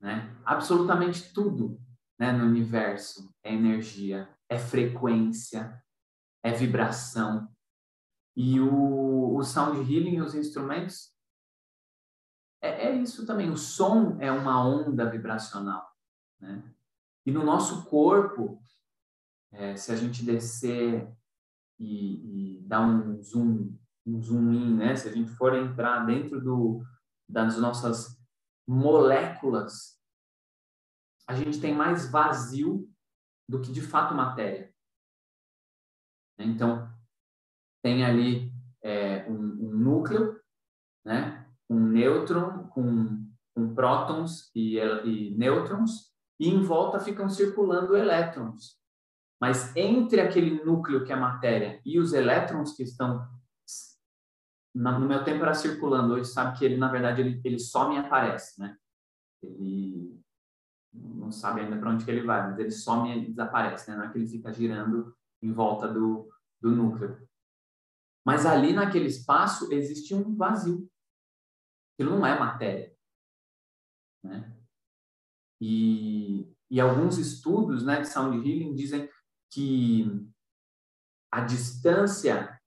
[0.00, 0.34] Né?
[0.44, 1.80] Absolutamente tudo
[2.18, 5.82] né, no universo é energia, é frequência,
[6.42, 7.48] é vibração.
[8.36, 11.14] E o, o sound healing, os instrumentos,
[12.60, 13.50] é, é isso também.
[13.50, 15.86] O som é uma onda vibracional.
[16.40, 16.62] Né?
[17.26, 18.62] E no nosso corpo,
[19.52, 21.10] é, se a gente descer
[21.78, 24.96] e, e dar um zoom, um zoom in, né?
[24.96, 26.84] Se a gente for entrar dentro do,
[27.28, 28.20] das nossas
[28.66, 29.98] moléculas,
[31.26, 32.88] a gente tem mais vazio
[33.48, 34.72] do que de fato matéria.
[36.38, 36.90] Então,
[37.82, 40.40] tem ali é, um, um, núcleo,
[41.04, 41.46] né?
[41.68, 48.78] um nêutron com, com prótons e, e nêutrons, e em volta ficam circulando elétrons.
[49.40, 53.28] Mas entre aquele núcleo que é matéria e os elétrons que estão
[54.74, 57.96] no meu tempo era circulando, hoje sabe que ele na verdade ele, ele só me
[57.96, 58.76] aparece, né?
[59.42, 60.20] Ele
[60.92, 63.96] não sabe ainda para onde que ele vai, mas ele some e desaparece, né?
[63.96, 66.28] Não é que ele fica girando em volta do,
[66.60, 67.28] do núcleo.
[68.24, 70.90] Mas ali naquele espaço existe um vazio.
[71.92, 72.94] Aquilo não é matéria.
[74.22, 74.56] Né?
[75.60, 79.08] E, e alguns estudos né, de sound healing dizem
[79.54, 80.28] que
[81.30, 82.60] a distância,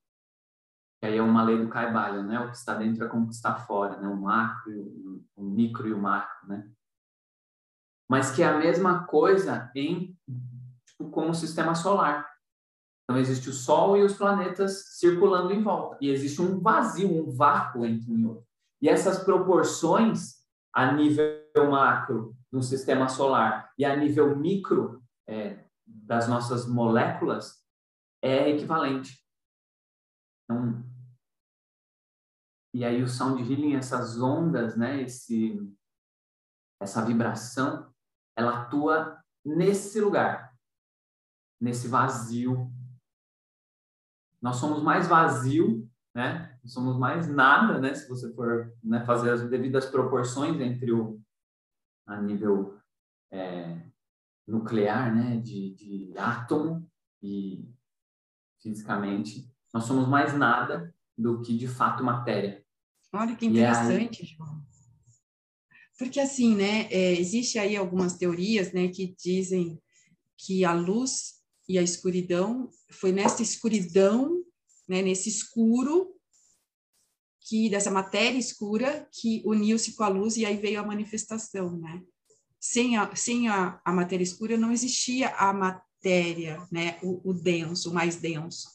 [1.00, 2.40] que aí é uma lei do Caibalion, né?
[2.40, 4.08] O que está dentro é como o que está fora, né?
[4.08, 6.72] O macro, o micro e o macro, né?
[8.10, 10.18] mas que é a mesma coisa em
[10.88, 12.28] tipo, como o sistema solar.
[13.04, 17.32] Então existe o Sol e os planetas circulando em volta e existe um vazio, um
[17.32, 18.46] vácuo entre um e outro.
[18.82, 20.38] E essas proporções
[20.74, 27.66] a nível macro do sistema solar e a nível micro é, das nossas moléculas
[28.22, 29.24] é equivalente.
[30.44, 30.84] Então,
[32.74, 35.58] e aí o sound healing, essas ondas, né, esse,
[36.80, 37.92] essa vibração,
[38.36, 40.56] ela atua nesse lugar,
[41.60, 42.72] nesse vazio.
[44.42, 46.58] Nós somos mais vazio, né?
[46.64, 47.94] Nós somos mais nada, né?
[47.96, 51.22] Se você for né, fazer as devidas proporções entre o
[52.06, 52.80] a nível
[53.32, 53.87] é,
[54.48, 55.38] nuclear, né?
[55.38, 56.90] De, de átomo
[57.22, 57.68] e
[58.62, 62.64] fisicamente, nós somos mais nada do que de fato matéria.
[63.14, 64.66] Olha que interessante, aí, João.
[65.98, 69.82] Porque assim, né, é, existe aí algumas teorias, né, que dizem
[70.38, 74.44] que a luz e a escuridão foi nessa escuridão,
[74.88, 76.14] né, nesse escuro
[77.42, 82.04] que dessa matéria escura que uniu-se com a luz e aí veio a manifestação, né?
[82.60, 86.98] Sem a, sem a, a matéria escura não existia a matéria, né?
[87.04, 88.68] O, o denso, o mais denso.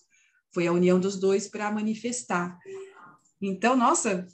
[0.53, 2.59] Foi a união dos dois para manifestar.
[3.41, 4.27] Então, nossa,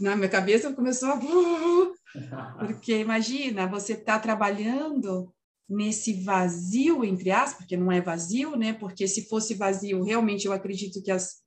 [0.00, 1.20] na minha cabeça começou a
[2.58, 5.34] porque imagina, você está trabalhando
[5.68, 8.72] nesse vazio, entre aspas, porque não é vazio, né?
[8.72, 11.42] Porque se fosse vazio, realmente eu acredito que as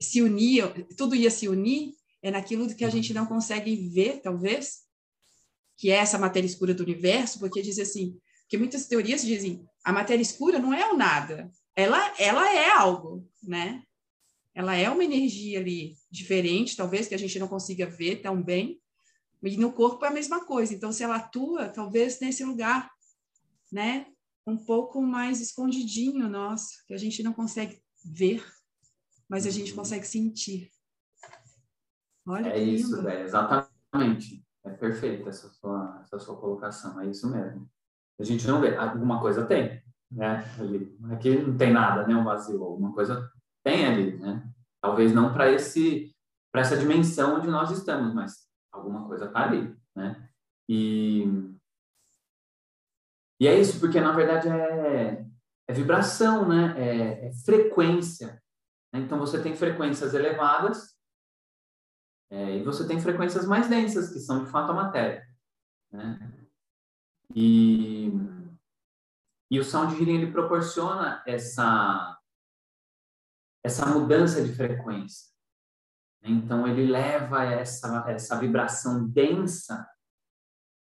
[0.00, 4.80] se uniam, tudo ia se unir, é naquilo que a gente não consegue ver, talvez,
[5.82, 8.16] que é essa matéria escura do universo, porque diz assim,
[8.48, 13.28] que muitas teorias dizem, a matéria escura não é o nada, ela ela é algo,
[13.42, 13.82] né?
[14.54, 18.80] Ela é uma energia ali diferente, talvez que a gente não consiga ver tão bem,
[19.42, 20.72] e no corpo é a mesma coisa.
[20.72, 22.88] Então, se ela atua, talvez nesse lugar,
[23.72, 24.06] né?
[24.46, 28.46] Um pouco mais escondidinho nosso, que a gente não consegue ver,
[29.28, 29.78] mas a gente uhum.
[29.78, 30.70] consegue sentir.
[32.24, 34.44] Olha é isso, velho, exatamente.
[34.64, 37.68] É perfeita essa sua, essa sua colocação, é isso mesmo.
[38.18, 40.44] A gente não vê, alguma coisa tem, né?
[40.58, 40.96] Ali.
[41.10, 42.14] Aqui não tem nada, né?
[42.14, 43.28] Um vazio, alguma coisa
[43.64, 44.48] tem ali, né?
[44.80, 46.12] Talvez não para esse
[46.52, 50.28] para essa dimensão onde nós estamos, mas alguma coisa está ali, né?
[50.68, 51.24] E,
[53.40, 55.24] e é isso, porque na verdade é,
[55.66, 56.74] é vibração, né?
[56.76, 58.40] É, é frequência.
[58.92, 60.94] Então você tem frequências elevadas
[62.32, 65.22] é, e você tem frequências mais densas, que são de fato a matéria.
[65.92, 66.32] Né?
[67.34, 68.10] E,
[69.50, 72.18] e o sound healing ele proporciona essa,
[73.62, 75.30] essa mudança de frequência.
[76.22, 79.86] Então, ele leva essa, essa vibração densa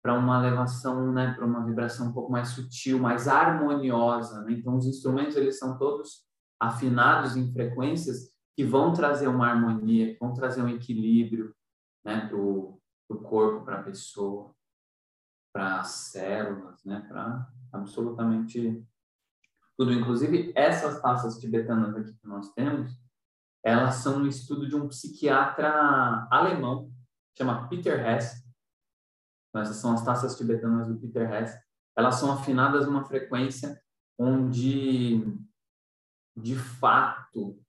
[0.03, 4.43] para uma elevação, né, para uma vibração um pouco mais sutil, mais harmoniosa.
[4.43, 4.53] Né?
[4.53, 6.27] Então, os instrumentos eles são todos
[6.59, 11.55] afinados em frequências que vão trazer uma harmonia, que vão trazer um equilíbrio
[12.03, 12.79] né, para o
[13.23, 14.53] corpo, para a pessoa,
[15.53, 18.85] para as células, né, para absolutamente
[19.77, 19.93] tudo.
[19.93, 22.99] Inclusive, essas taças tibetanas aqui que nós temos,
[23.63, 26.91] elas são um estudo de um psiquiatra alemão,
[27.37, 28.45] chama Peter Hess.
[29.49, 31.57] Então, essas são as taças tibetanas do Peter Hess.
[31.97, 33.81] Elas são afinadas numa frequência
[34.17, 35.21] onde,
[36.37, 37.59] de fato,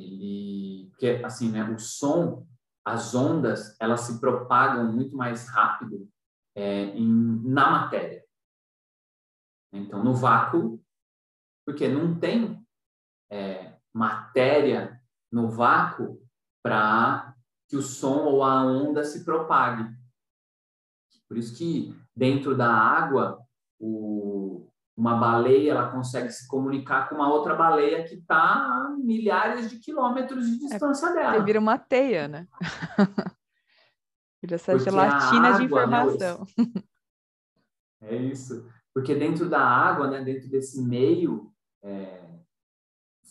[0.00, 2.46] ele, porque assim, né, o som,
[2.84, 6.08] as ondas, elas se propagam muito mais rápido
[6.54, 8.24] é, em, na matéria.
[9.72, 10.82] Então, no vácuo,
[11.64, 12.66] porque não tem
[13.30, 16.20] é, matéria no vácuo
[16.62, 17.34] para
[17.68, 19.96] que o som ou a onda se propague.
[21.28, 23.40] Por isso que dentro da água,
[23.78, 24.68] o,
[25.00, 29.78] uma baleia ela consegue se comunicar com uma outra baleia que está a milhares de
[29.78, 31.42] quilômetros de distância é, dela.
[31.42, 32.46] Vira uma teia, né?
[34.42, 36.46] vira essa Porque gelatina água, de né, informação.
[36.58, 36.66] Né,
[38.12, 38.68] é isso.
[38.92, 41.50] Porque dentro da água, né, dentro desse meio
[41.82, 42.38] é,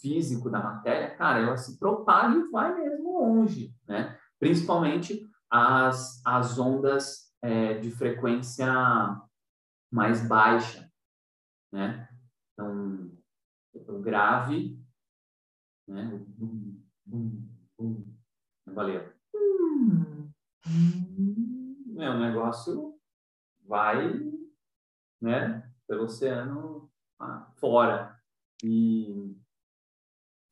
[0.02, 4.18] físico da matéria, cara, ela se propaga e vai mesmo longe, né?
[4.40, 8.74] Principalmente as, as ondas é, de frequência
[9.92, 10.89] mais baixa,
[11.72, 12.10] né?
[12.54, 13.12] Então,
[13.88, 14.80] o grave,
[15.88, 16.14] né?
[16.14, 18.16] O bum, bum, bum,
[18.68, 19.14] valeu.
[21.98, 23.00] É, o negócio
[23.66, 24.20] vai,
[25.22, 25.72] né?
[25.88, 26.90] Pelo oceano
[27.58, 28.18] fora.
[28.64, 29.36] E,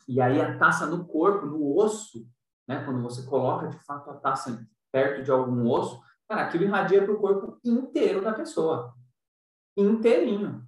[0.07, 2.27] e aí a taça no corpo, no osso,
[2.67, 2.83] né?
[2.83, 7.13] Quando você coloca de fato a taça perto de algum osso, cara, aquilo irradia para
[7.13, 8.93] o corpo inteiro da pessoa.
[9.77, 10.66] Inteirinho.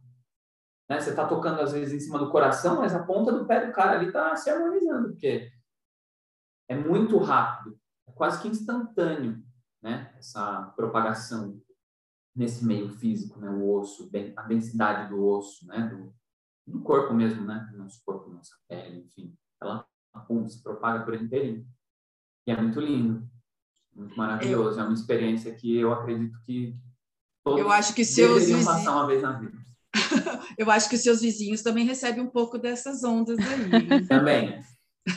[0.90, 1.00] Né?
[1.00, 3.72] Você está tocando, às vezes, em cima do coração, mas a ponta do pé do
[3.72, 5.52] cara ali está se harmonizando, porque
[6.68, 9.44] é muito rápido, é quase que instantâneo,
[9.82, 10.14] né?
[10.18, 11.62] Essa propagação
[12.36, 13.50] nesse meio físico, né?
[13.50, 15.88] O osso, a densidade do osso, né?
[15.88, 16.14] Do,
[16.68, 17.72] do corpo mesmo, né?
[17.76, 19.36] Nosso corpo, nossa pele, enfim.
[19.62, 19.86] Ela
[20.48, 21.68] se propaga por inteirinho.
[22.48, 23.30] E é muito lindo,
[23.96, 24.80] muito maravilhoso.
[24.80, 24.84] Eu...
[24.84, 26.76] É uma experiência que eu acredito que
[27.44, 28.66] todos eu acho que vizinhos...
[28.66, 29.69] passar uma vez na vida.
[30.58, 34.08] eu acho que os seus vizinhos também recebem um pouco dessas ondas aí.
[34.08, 34.64] também.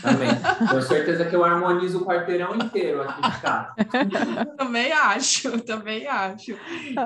[0.00, 0.30] Também.
[0.70, 3.74] Com certeza que eu harmonizo o quarteirão inteiro aqui de casa.
[4.56, 6.56] também acho, também acho.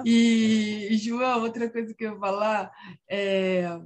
[0.05, 2.71] E, João, outra coisa que eu vou falar
[3.11, 3.79] é,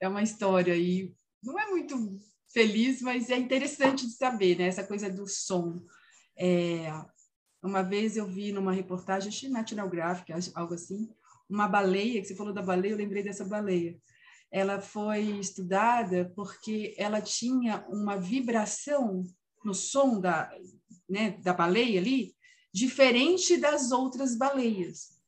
[0.00, 2.18] é uma história aí, não é muito
[2.52, 4.66] feliz, mas é interessante de saber, né?
[4.66, 5.80] Essa coisa do som.
[6.36, 6.90] É,
[7.62, 11.08] uma vez eu vi numa reportagem, acho National Graphic, algo assim,
[11.48, 13.96] uma baleia, que você falou da baleia, eu lembrei dessa baleia.
[14.50, 19.24] Ela foi estudada porque ela tinha uma vibração
[19.64, 20.50] no som da,
[21.08, 22.34] né, da baleia ali,
[22.72, 25.18] diferente das outras baleias.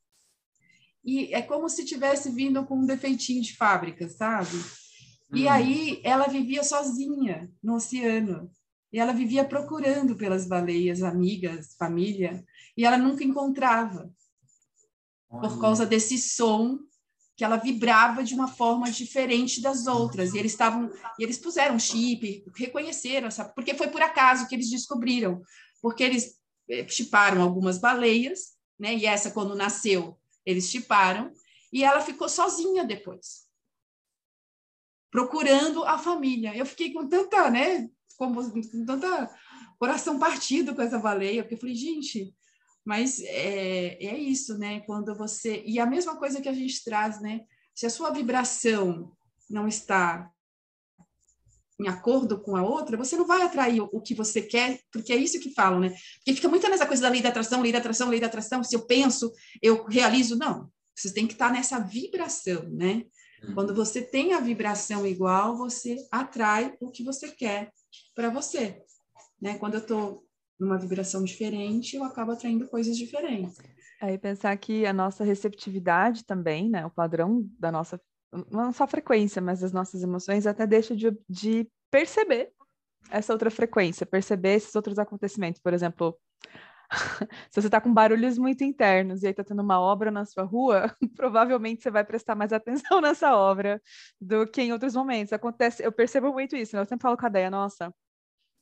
[1.04, 4.56] E é como se tivesse vindo com um defeitinho de fábrica, sabe?
[5.32, 5.50] E hum.
[5.50, 8.50] aí ela vivia sozinha no oceano.
[8.92, 12.44] E ela vivia procurando pelas baleias, amigas, família,
[12.76, 14.12] e ela nunca encontrava
[15.30, 16.78] por causa desse som
[17.36, 20.34] que ela vibrava de uma forma diferente das outras.
[20.34, 23.54] E eles estavam, e eles puseram chip, reconheceram, sabe?
[23.54, 25.40] Porque foi por acaso que eles descobriram,
[25.80, 26.38] porque eles
[26.68, 28.94] eh, chiparam algumas baleias, né?
[28.94, 31.32] E essa quando nasceu, eles chiparam,
[31.72, 33.48] e ela ficou sozinha depois.
[35.10, 36.54] Procurando a família.
[36.54, 37.88] Eu fiquei com tanta, né,
[38.18, 39.34] com, com tanta
[39.78, 42.34] coração partido com essa baleia, porque eu falei, gente,
[42.90, 44.80] mas é, é isso, né?
[44.80, 45.62] Quando você.
[45.64, 47.42] E a mesma coisa que a gente traz, né?
[47.72, 49.12] Se a sua vibração
[49.48, 50.28] não está
[51.78, 55.16] em acordo com a outra, você não vai atrair o, que você quer, porque é
[55.16, 55.94] isso que falam, né?
[56.16, 58.64] Porque fica muito nessa coisa da lei da atração, lei da atração, lei da atração.
[58.64, 60.36] Se eu penso, eu realizo.
[60.36, 60.68] Não.
[60.92, 63.04] Você tem que estar nessa vibração, né?
[63.44, 63.54] Uhum.
[63.54, 67.72] Quando você tem a vibração igual, você atrai o que você quer
[68.16, 68.82] para você.
[69.40, 69.58] Né?
[69.58, 70.26] Quando eu estou
[70.60, 73.56] numa vibração diferente, eu acabo atraindo coisas diferentes.
[74.00, 78.00] Aí pensar que a nossa receptividade também, né, o padrão da nossa,
[78.50, 82.52] não só frequência, mas das nossas emoções, até deixa de, de perceber
[83.10, 85.60] essa outra frequência, perceber esses outros acontecimentos.
[85.60, 86.16] Por exemplo,
[87.50, 90.44] se você está com barulhos muito internos e aí está tendo uma obra na sua
[90.44, 93.80] rua, provavelmente você vai prestar mais atenção nessa obra
[94.20, 95.32] do que em outros momentos.
[95.32, 96.82] Acontece, eu percebo muito isso, né?
[96.82, 97.92] Eu sempre falo com a Deia, nossa,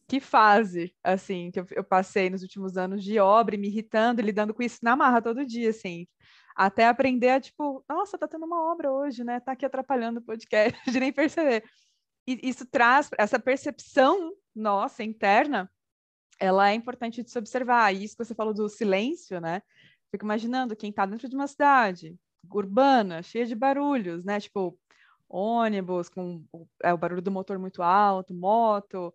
[0.09, 4.55] que fase, assim, que eu, eu, passei nos últimos anos de obra me irritando, lidando
[4.55, 6.07] com isso na marra todo dia, assim.
[6.57, 9.39] Até aprender a, tipo, nossa, tá tendo uma obra hoje, né?
[9.41, 11.63] Tá aqui atrapalhando o podcast, de nem perceber.
[12.27, 15.71] E isso traz, essa percepção nossa, interna,
[16.41, 17.95] ela é importante de se observar.
[17.95, 19.63] E isso que você falou do silêncio, né?
[20.11, 22.17] Fico imaginando quem tá dentro de uma cidade
[22.51, 24.41] urbana, cheia de barulhos, né?
[24.41, 24.79] Tipo,
[25.29, 26.45] ônibus com
[26.83, 29.13] é, o barulho do motor muito alto, moto,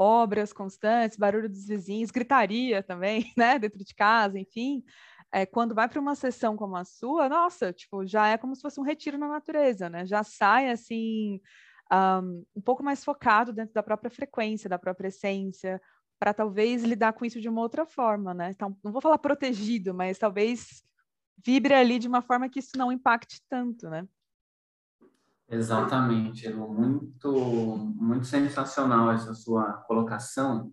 [0.00, 4.82] obras constantes, barulho dos vizinhos, gritaria também, né, dentro de casa, enfim.
[5.30, 8.62] É, quando vai para uma sessão como a sua, nossa, tipo, já é como se
[8.62, 10.04] fosse um retiro na natureza, né?
[10.06, 11.40] Já sai assim
[11.92, 15.80] um, um pouco mais focado dentro da própria frequência, da própria essência,
[16.18, 18.50] para talvez lidar com isso de uma outra forma, né?
[18.50, 20.82] Então, não vou falar protegido, mas talvez
[21.44, 24.06] vibre ali de uma forma que isso não impacte tanto, né?
[25.50, 26.48] Exatamente.
[26.52, 30.72] Muito, muito sensacional essa sua colocação.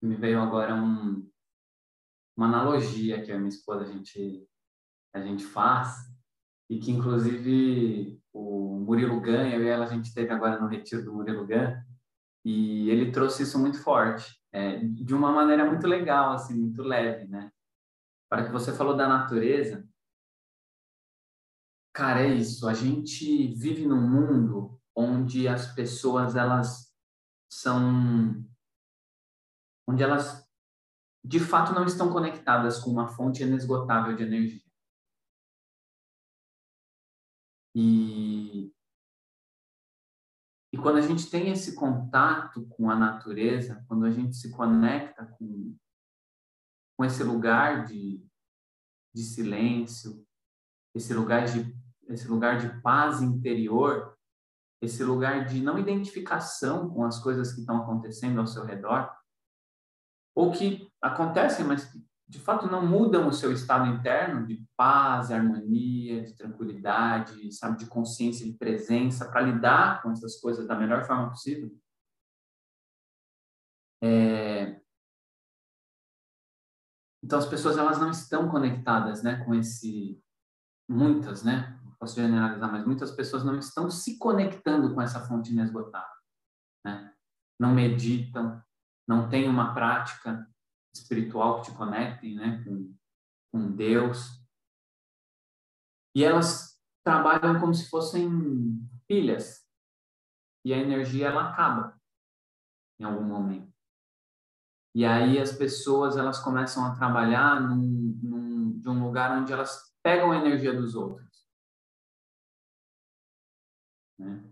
[0.00, 1.28] Me veio agora um,
[2.36, 4.48] uma analogia que a minha esposa a gente,
[5.14, 5.96] a gente faz
[6.68, 11.04] e que, inclusive, o Murilo Gan, eu e ela, a gente teve agora no retiro
[11.04, 11.80] do Murilo Gan,
[12.44, 17.26] e ele trouxe isso muito forte, é, de uma maneira muito legal, assim, muito leve,
[17.28, 17.52] né?
[18.28, 19.85] Para que você falou da natureza,
[21.96, 22.68] Cara, é isso.
[22.68, 26.94] A gente vive num mundo onde as pessoas elas
[27.50, 28.46] são
[29.88, 30.46] onde elas
[31.24, 34.70] de fato não estão conectadas com uma fonte inesgotável de energia.
[37.74, 38.70] E
[40.74, 45.24] e quando a gente tem esse contato com a natureza, quando a gente se conecta
[45.38, 45.74] com,
[46.94, 48.22] com esse lugar de,
[49.14, 50.26] de silêncio,
[50.94, 54.16] esse lugar de esse lugar de paz interior,
[54.80, 59.10] esse lugar de não identificação com as coisas que estão acontecendo ao seu redor,
[60.34, 65.30] ou que acontecem, mas que de fato não mudam o seu estado interno de paz,
[65.30, 71.04] harmonia, de tranquilidade, sabe, de consciência, de presença, para lidar com essas coisas da melhor
[71.04, 71.70] forma possível.
[74.02, 74.80] É...
[77.22, 80.20] Então as pessoas elas não estão conectadas, né, com esse
[80.88, 86.16] muitas, né, posso generalizar, mas muitas pessoas não estão se conectando com essa fonte inesgotável.
[86.84, 87.14] Né?
[87.58, 88.62] Não meditam,
[89.08, 90.48] não tem uma prática
[90.94, 92.94] espiritual que te conecte né, com,
[93.52, 94.42] com Deus.
[96.14, 98.28] E elas trabalham como se fossem
[99.06, 99.64] pilhas.
[100.64, 101.98] E a energia ela acaba
[102.98, 103.72] em algum momento.
[104.94, 109.94] E aí as pessoas elas começam a trabalhar num, num, de um lugar onde elas
[110.02, 111.25] pegam a energia dos outros.
[114.18, 114.42] Né?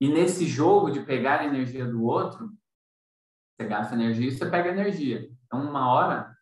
[0.00, 2.52] E nesse jogo de pegar a energia do outro,
[3.56, 5.28] você gasta energia e você pega energia.
[5.46, 6.36] Então, uma hora,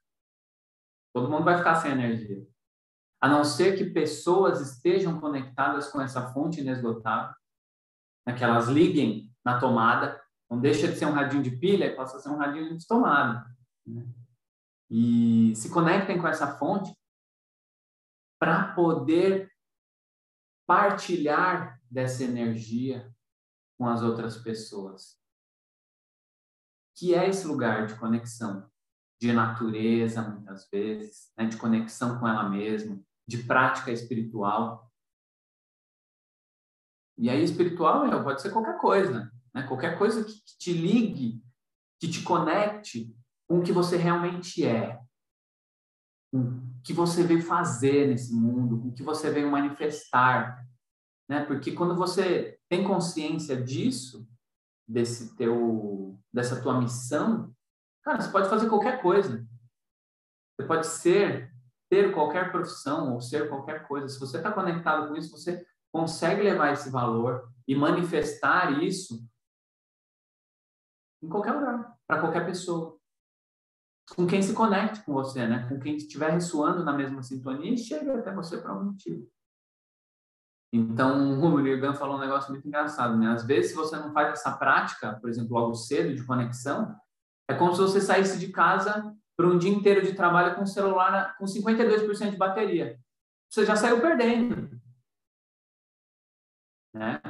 [1.14, 2.46] todo mundo vai ficar sem energia.
[3.20, 7.34] A não ser que pessoas estejam conectadas com essa fonte inesgotável,
[8.26, 8.34] né?
[8.34, 12.18] que elas liguem na tomada, não deixa de ser um radinho de pilha e passa
[12.18, 13.46] a ser um radinho de tomada.
[13.86, 14.06] Né?
[14.90, 16.94] E se conectem com essa fonte
[18.38, 19.50] para poder
[20.66, 23.14] partilhar dessa energia
[23.78, 25.18] com as outras pessoas.
[26.96, 28.70] Que é esse lugar de conexão,
[29.20, 31.46] de natureza, muitas vezes, né?
[31.46, 34.90] de conexão com ela mesma, de prática espiritual.
[37.18, 39.62] E aí, espiritual meu, pode ser qualquer coisa, né?
[39.66, 41.42] qualquer coisa que, te ligue,
[42.00, 43.14] que te conecte
[43.48, 45.00] com o que você realmente é,
[46.30, 50.64] com o que você veio fazer nesse mundo, com o que você veio manifestar,
[51.28, 51.44] né?
[51.44, 54.28] Porque quando você tem consciência disso,
[54.86, 57.52] desse teu, dessa tua missão,
[58.02, 59.46] cara, você pode fazer qualquer coisa.
[60.56, 61.52] Você pode ser,
[61.90, 64.08] ter qualquer profissão ou ser qualquer coisa.
[64.08, 69.26] Se você está conectado com isso, você consegue levar esse valor e manifestar isso
[71.22, 72.95] em qualquer lugar, para qualquer pessoa.
[74.14, 75.68] Com quem se conecte com você, né?
[75.68, 79.28] Com quem estiver ressoando na mesma sintonia e chega até você por algum motivo.
[80.72, 83.28] Então, o Murilo falou um negócio muito engraçado, né?
[83.28, 86.94] Às vezes, se você não faz essa prática, por exemplo, logo cedo, de conexão,
[87.48, 90.66] é como se você saísse de casa para um dia inteiro de trabalho com o
[90.66, 92.98] celular com 52% de bateria.
[93.50, 94.80] Você já saiu perdendo.
[96.94, 97.20] Né?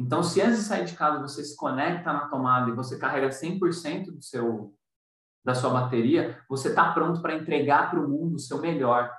[0.00, 3.28] Então, se antes de sair de casa você se conecta na tomada e você carrega
[3.28, 4.74] 100% do seu,
[5.48, 9.10] da sua bateria, você está pronto para entregar para o mundo o seu melhor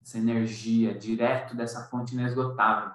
[0.00, 2.94] essa energia direto dessa fonte inesgotável.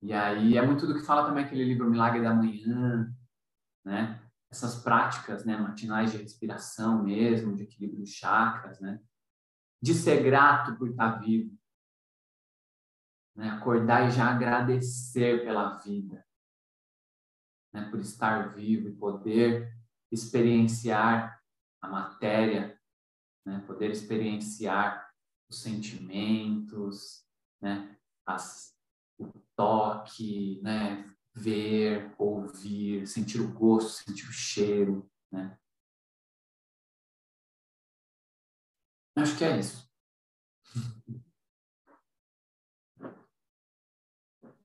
[0.00, 3.12] E aí é muito do que fala também aquele livro Milagre da Manhã,
[3.84, 4.22] né?
[4.48, 9.00] Essas práticas, né, matinais de respiração mesmo, de equilíbrio dos chakras, né?
[9.82, 11.56] De ser grato por estar vivo.
[13.34, 13.50] Né?
[13.50, 16.23] Acordar e já agradecer pela vida.
[17.74, 17.90] Né?
[17.90, 19.76] Por estar vivo e poder
[20.10, 21.42] experienciar
[21.82, 22.80] a matéria
[23.44, 23.62] né?
[23.66, 25.12] poder experienciar
[25.48, 27.26] os sentimentos,
[27.60, 27.98] né?
[28.26, 28.74] As,
[29.18, 31.10] o toque, né?
[31.34, 35.58] ver, ouvir, sentir o gosto, sentir o cheiro, né?
[39.16, 39.84] Acho que é isso.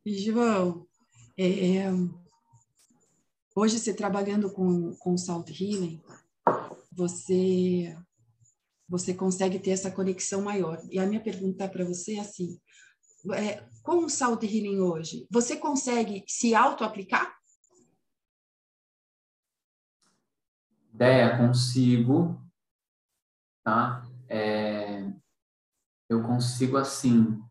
[0.05, 0.88] João,
[1.38, 1.86] é, é,
[3.60, 6.01] hoje você trabalhando com, com Salt Healing,
[6.91, 7.95] você
[8.88, 10.82] você consegue ter essa conexão maior.
[10.89, 12.60] E a minha pergunta para você é assim:
[13.34, 17.38] é, com o Salt Healing hoje, você consegue se auto-aplicar?
[20.93, 22.41] Ideia, consigo,
[23.64, 24.05] tá?
[24.28, 25.05] É,
[26.10, 27.41] eu consigo, assim,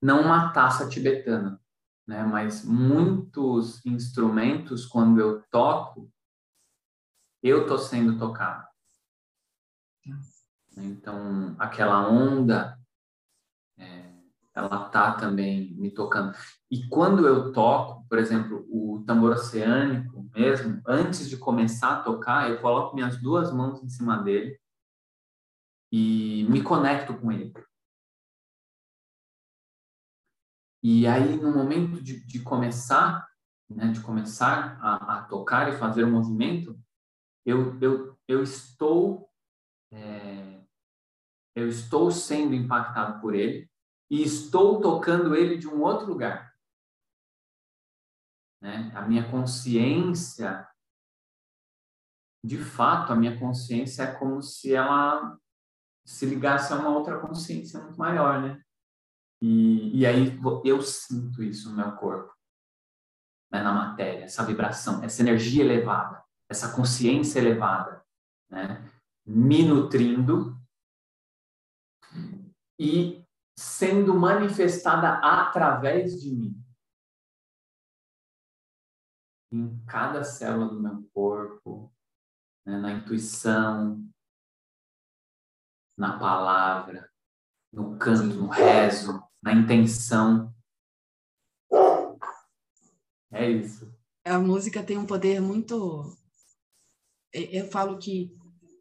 [0.00, 1.60] não uma taça tibetana,
[2.08, 2.24] né?
[2.24, 6.10] Mas muitos instrumentos, quando eu toco,
[7.42, 8.66] eu tô sendo tocado.
[10.74, 12.78] Então, aquela onda,
[13.76, 14.10] é,
[14.54, 16.34] ela tá também me tocando.
[16.70, 22.50] E quando eu toco, por exemplo, o tambor oceânico mesmo, antes de começar a tocar,
[22.50, 24.58] eu coloco minhas duas mãos em cima dele
[25.92, 27.52] e me conecto com ele.
[30.82, 33.28] E aí, no momento de, de começar,
[33.68, 36.78] né, de começar a, a, tocar e fazer o movimento,
[37.44, 39.28] eu, eu, eu estou
[39.90, 40.60] é,
[41.54, 43.68] eu estou sendo impactado por ele
[44.10, 46.54] e estou tocando ele de um outro lugar.
[48.60, 48.92] Né?
[48.94, 50.68] A minha consciência,
[52.44, 55.36] de fato, a minha consciência é como se ela
[56.06, 58.64] se ligasse a uma outra consciência muito maior, né?
[59.40, 62.34] E, e aí eu sinto isso no meu corpo,
[63.50, 68.04] né, na matéria, essa vibração, essa energia elevada, essa consciência elevada,
[68.50, 68.84] né?
[69.24, 70.58] Me nutrindo
[72.78, 73.24] e
[73.58, 76.64] sendo manifestada através de mim.
[79.52, 81.92] Em cada célula do meu corpo,
[82.66, 84.08] né, na intuição,
[85.96, 87.10] na palavra,
[87.72, 90.54] no canto, no rezo, na intenção.
[93.30, 93.92] É isso.
[94.24, 96.16] A música tem um poder muito.
[97.32, 98.34] Eu falo que,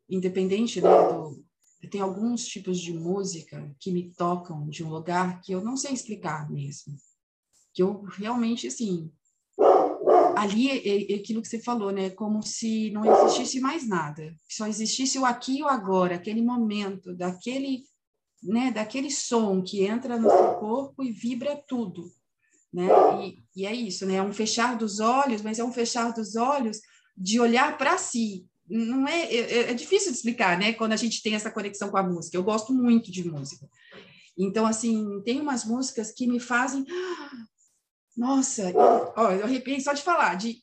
[0.10, 1.46] independente né, do.
[1.92, 5.94] Tem alguns tipos de música que me tocam de um lugar que eu não sei
[5.94, 6.96] explicar mesmo.
[7.74, 9.12] Que eu realmente, assim.
[10.36, 12.10] Ali é, é aquilo que você falou, né?
[12.10, 14.36] Como se não existisse mais nada.
[14.50, 17.86] Só existisse o aqui e o agora, aquele momento, daquele
[18.44, 22.12] né, daquele som que entra no seu corpo e vibra tudo,
[22.74, 22.88] né?
[23.24, 24.16] E, e é isso, né?
[24.16, 26.80] É um fechar dos olhos, mas é um fechar dos olhos
[27.16, 28.46] de olhar para si.
[28.70, 30.74] Não é, é, é difícil de explicar, né?
[30.74, 32.38] Quando a gente tem essa conexão com a música.
[32.38, 33.68] Eu gosto muito de música.
[34.38, 36.86] Então, assim, tem umas músicas que me fazem.
[38.16, 38.74] Nossa,
[39.16, 40.62] ó, eu arrepiei só de falar, de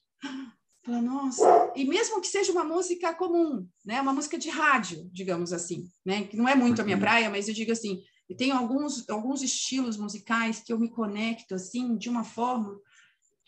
[0.85, 5.51] Fala, nossa, e mesmo que seja uma música comum, né, uma música de rádio, digamos
[5.51, 7.03] assim, né, que não é muito a minha uhum.
[7.03, 11.55] praia, mas eu digo assim, eu tenho alguns alguns estilos musicais que eu me conecto
[11.55, 12.79] assim de uma forma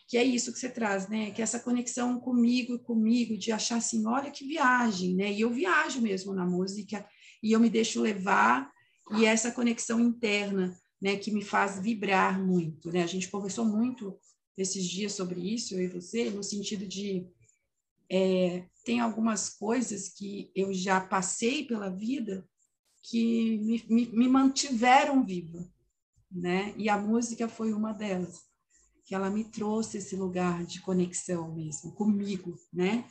[0.07, 3.51] que é isso que você traz, né, que é essa conexão comigo e comigo de
[3.51, 7.05] achar assim, olha que viagem, né, e eu viajo mesmo na música
[7.43, 8.71] e eu me deixo levar
[9.11, 14.17] e essa conexão interna, né, que me faz vibrar muito, né, a gente conversou muito
[14.57, 17.27] esses dias sobre isso, eu e você, no sentido de
[18.09, 22.47] é, tem algumas coisas que eu já passei pela vida
[23.03, 25.69] que me, me, me mantiveram viva,
[26.31, 26.73] né?
[26.77, 28.41] E a música foi uma delas,
[29.05, 33.05] que ela me trouxe esse lugar de conexão mesmo comigo, né?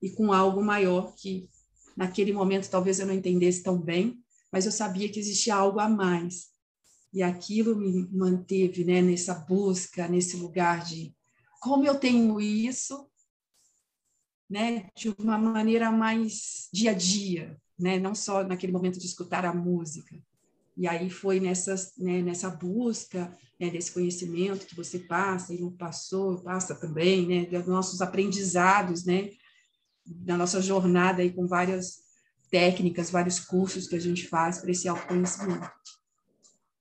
[0.00, 1.48] E com algo maior que
[1.96, 4.22] naquele momento talvez eu não entendesse tão bem,
[4.52, 6.51] mas eu sabia que existia algo a mais
[7.12, 11.14] e aquilo me manteve né, nessa busca, nesse lugar de
[11.60, 13.06] como eu tenho isso,
[14.48, 19.44] né, de uma maneira mais dia a dia, né, não só naquele momento de escutar
[19.44, 20.16] a música.
[20.76, 25.70] E aí foi nessa, né, nessa busca né, desse conhecimento que você passa e não
[25.70, 29.30] passou, passa também, né, dos nossos aprendizados, né,
[30.04, 32.02] da nossa jornada aí com várias
[32.50, 35.70] técnicas, vários cursos que a gente faz para esse autoconhecimento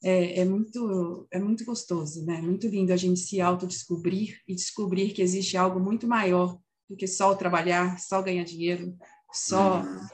[0.04, 2.42] é, é, muito, é muito gostoso, né?
[2.42, 6.58] Muito lindo a gente se autodescobrir e descobrir que existe algo muito maior
[6.90, 8.98] do que só trabalhar, só ganhar dinheiro,
[9.32, 10.08] só uhum.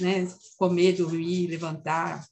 [0.00, 0.28] né,
[0.58, 2.26] comer, dormir, levantar.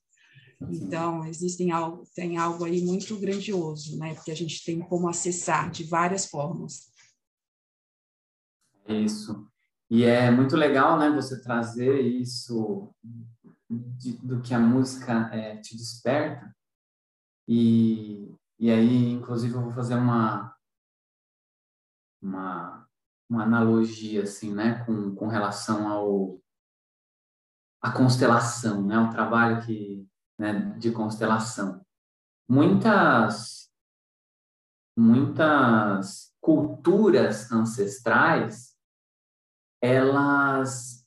[0.70, 4.14] Então, existem algo, tem algo aí muito grandioso, né?
[4.14, 6.90] Porque a gente tem como acessar de várias formas.
[8.88, 9.46] Isso.
[9.88, 12.92] E é muito legal, né, você trazer isso
[13.70, 16.55] de, do que a música é, te desperta,
[17.48, 20.56] e, e aí, inclusive, eu vou fazer uma,
[22.20, 22.88] uma,
[23.28, 26.40] uma analogia, assim, né, com, com relação ao
[27.80, 31.84] a constelação, né, o trabalho que, né, de constelação.
[32.48, 33.70] Muitas,
[34.98, 38.76] muitas culturas ancestrais,
[39.80, 41.06] elas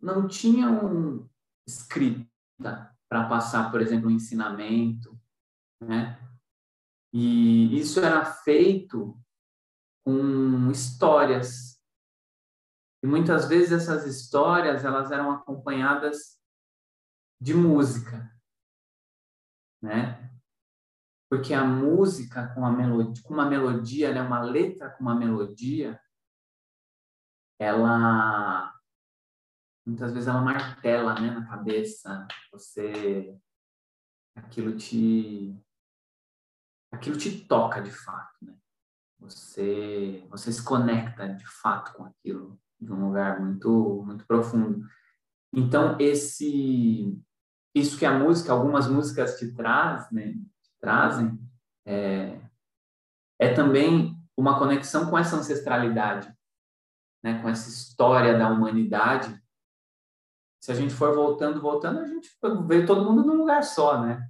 [0.00, 1.28] não tinham
[1.66, 5.19] escrita para passar, por exemplo, um ensinamento,
[5.80, 6.18] né?
[7.12, 9.18] E isso era feito
[10.04, 11.80] com histórias.
[13.02, 16.40] E muitas vezes essas histórias, elas eram acompanhadas
[17.40, 18.30] de música,
[19.82, 20.30] né?
[21.30, 26.00] Porque a música com, a melodia, com uma melodia, né, uma letra com uma melodia,
[27.58, 28.74] ela
[29.86, 32.26] muitas vezes ela martela, né, na cabeça.
[32.52, 33.38] Você
[34.34, 35.56] aquilo te
[36.92, 38.54] aquilo te toca de fato, né?
[39.18, 44.84] Você você se conecta de fato com aquilo de um lugar muito muito profundo.
[45.52, 47.20] Então esse
[47.74, 51.38] isso que a música, algumas músicas te traz, né, te trazem,
[51.86, 52.40] é,
[53.38, 56.34] é também uma conexão com essa ancestralidade,
[57.22, 59.40] né, com essa história da humanidade.
[60.60, 62.28] Se a gente for voltando, voltando, a gente
[62.66, 64.28] vê todo mundo num lugar só, né?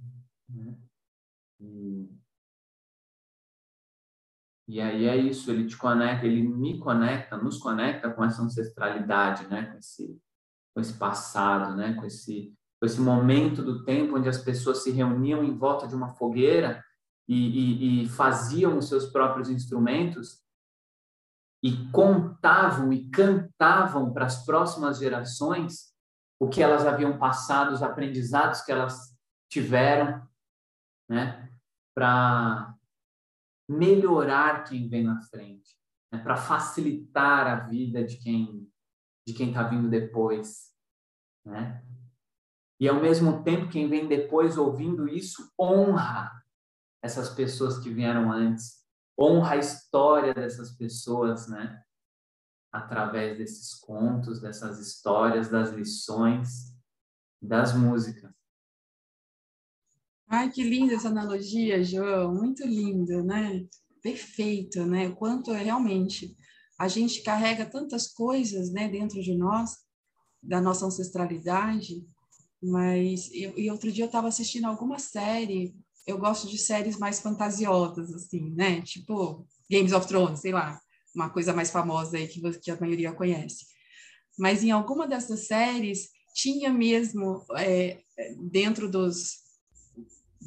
[4.71, 9.47] E aí é isso, ele te conecta, ele me conecta, nos conecta com essa ancestralidade,
[9.47, 9.65] né?
[9.65, 10.19] Com esse,
[10.73, 11.93] com esse passado, né?
[11.93, 12.53] Com esse
[12.85, 16.83] esse momento do tempo onde as pessoas se reuniam em volta de uma fogueira
[17.27, 20.41] e, e, e faziam os seus próprios instrumentos
[21.63, 25.91] e contavam e cantavam para as próximas gerações
[26.39, 29.15] o que elas haviam passado, os aprendizados que elas
[29.47, 30.27] tiveram,
[31.07, 31.51] né,
[31.93, 32.73] para
[33.71, 35.77] melhorar quem vem na frente,
[36.11, 38.69] né, para facilitar a vida de quem
[39.27, 40.71] de quem está vindo depois,
[41.45, 41.85] né?
[42.79, 46.31] E ao mesmo tempo, quem vem depois ouvindo isso honra
[47.03, 48.83] essas pessoas que vieram antes,
[49.19, 51.83] honra a história dessas pessoas, né?
[52.73, 56.75] Através desses contos, dessas histórias, das lições,
[57.39, 58.40] das músicas.
[60.33, 63.65] Ai, que linda essa analogia, João, muito lindo, né?
[64.01, 65.11] Perfeito, né?
[65.11, 66.33] Quanto é realmente
[66.79, 69.71] a gente carrega tantas coisas, né, dentro de nós,
[70.41, 72.01] da nossa ancestralidade,
[72.63, 75.75] mas eu, e outro dia eu estava assistindo alguma série.
[76.07, 78.81] Eu gosto de séries mais fantasiosas, assim, né?
[78.83, 80.79] Tipo Games of Thrones, sei lá,
[81.13, 83.65] uma coisa mais famosa aí que, que a maioria conhece.
[84.39, 88.01] Mas em alguma dessas séries tinha mesmo é,
[88.49, 89.40] dentro dos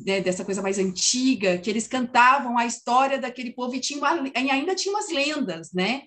[0.05, 4.29] né, dessa coisa mais antiga que eles cantavam a história daquele povo e, tinha uma,
[4.29, 6.03] e ainda tinha umas lendas, né?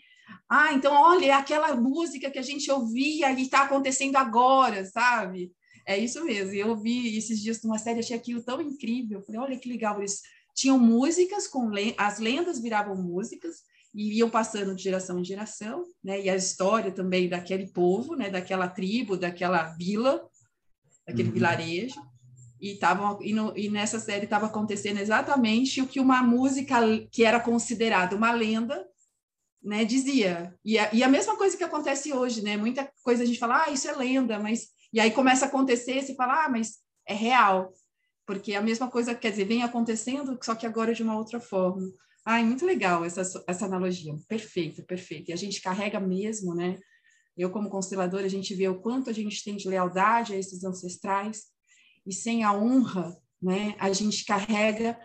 [0.50, 5.52] Ah, então olha, é aquela música que a gente ouvia e está acontecendo agora, sabe?
[5.86, 6.54] É isso mesmo.
[6.54, 9.22] Eu vi esses dias numa série, achei aquilo tão incrível.
[9.22, 10.22] Falei, olha que legal, eles
[10.54, 13.58] tinham músicas com as lendas viravam músicas
[13.94, 16.22] e iam passando de geração em geração, né?
[16.22, 18.30] E a história também daquele povo, né?
[18.30, 20.28] Daquela tribo, daquela vila,
[21.08, 21.34] daquele uhum.
[21.34, 22.02] vilarejo.
[22.60, 26.80] E, tavam, e, e nessa série estava acontecendo exatamente o que uma música
[27.12, 28.86] que era considerada uma lenda
[29.64, 30.56] né, dizia.
[30.64, 32.58] E a, e a mesma coisa que acontece hoje, né?
[32.58, 36.02] Muita coisa a gente fala, ah, isso é lenda, mas e aí começa a acontecer,
[36.02, 37.74] você fala, ah, mas é real.
[38.26, 41.88] Porque a mesma coisa, quer dizer, vem acontecendo, só que agora de uma outra forma.
[42.26, 44.14] Ai, muito legal essa, essa analogia.
[44.28, 45.30] Perfeito, perfeito.
[45.30, 46.78] E a gente carrega mesmo, né?
[47.38, 50.64] Eu, como consteladora, a gente vê o quanto a gente tem de lealdade a esses
[50.64, 51.44] ancestrais.
[52.08, 54.98] E sem a honra, né, a gente carrega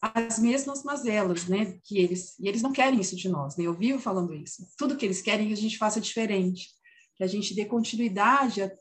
[0.00, 3.74] as mesmas mazelas, né, que eles, e eles não querem isso de nós, né, eu
[3.74, 6.70] vivo falando isso, tudo que eles querem é que a gente faça diferente,
[7.14, 8.72] que a gente dê continuidade a,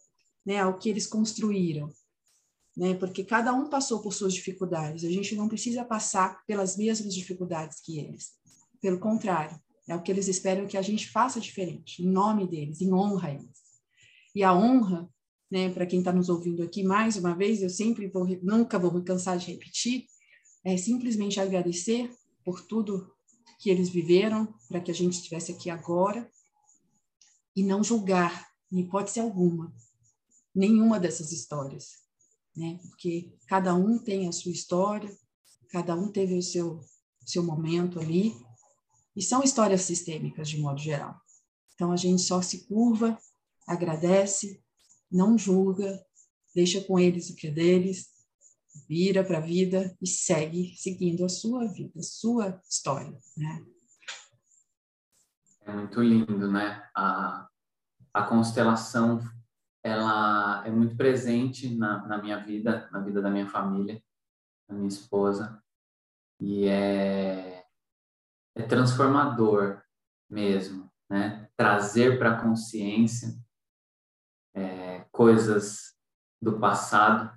[0.46, 1.92] né, ao que eles construíram,
[2.76, 2.94] né?
[2.96, 5.04] Porque cada um passou por suas dificuldades.
[5.04, 8.32] A gente não precisa passar pelas mesmas dificuldades que eles.
[8.82, 12.82] Pelo contrário, é o que eles esperam que a gente faça diferente, em nome deles,
[12.82, 13.62] em honra a eles.
[14.34, 15.10] E a honra,
[15.52, 18.94] né, para quem está nos ouvindo aqui mais uma vez, eu sempre vou, nunca vou
[18.94, 20.06] me cansar de repetir,
[20.64, 22.10] é simplesmente agradecer
[22.46, 23.14] por tudo
[23.60, 26.32] que eles viveram, para que a gente estivesse aqui agora,
[27.56, 29.74] e não julgar, em hipótese alguma,
[30.56, 32.02] nenhuma dessas histórias,
[32.56, 32.80] né?
[32.82, 35.14] Porque cada um tem a sua história,
[35.70, 36.80] cada um teve o seu
[37.26, 38.34] seu momento ali,
[39.16, 41.20] e são histórias sistêmicas de modo geral.
[41.76, 43.18] Então a gente só se curva,
[43.68, 44.62] agradece,
[45.12, 46.04] não julga,
[46.56, 48.10] deixa com eles o que é deles,
[48.88, 53.66] vira para a vida e segue seguindo a sua vida, a sua história, né?
[55.62, 56.90] É muito lindo, né?
[56.96, 57.48] A,
[58.14, 59.20] a constelação
[59.84, 64.02] ela é muito presente na, na minha vida, na vida da minha família,
[64.68, 65.62] da minha esposa,
[66.40, 67.66] e é,
[68.56, 69.82] é transformador
[70.30, 71.50] mesmo, né?
[71.56, 73.38] Trazer para a consciência
[74.54, 75.96] é, coisas
[76.42, 77.32] do passado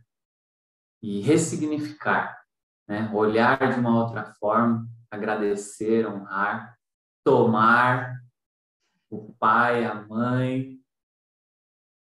[1.02, 2.42] e ressignificar,
[2.88, 3.10] né?
[3.12, 6.78] olhar de uma outra forma, agradecer, honrar,
[7.24, 8.20] tomar
[9.10, 10.80] o pai, a mãe.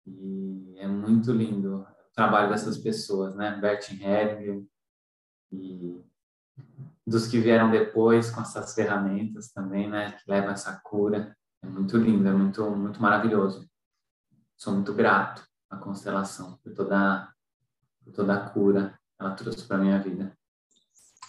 [0.06, 3.56] E é muito lindo o trabalho dessas pessoas, né?
[3.56, 4.66] Bert Hellinger
[5.52, 6.04] e
[7.06, 10.12] dos que vieram depois com essas ferramentas também, né?
[10.14, 11.36] Que levam essa cura.
[11.62, 13.70] É muito lindo, é muito, muito maravilhoso.
[14.64, 17.28] Sou muito grato à constelação por toda,
[18.02, 20.32] por toda a cura que ela trouxe para minha vida.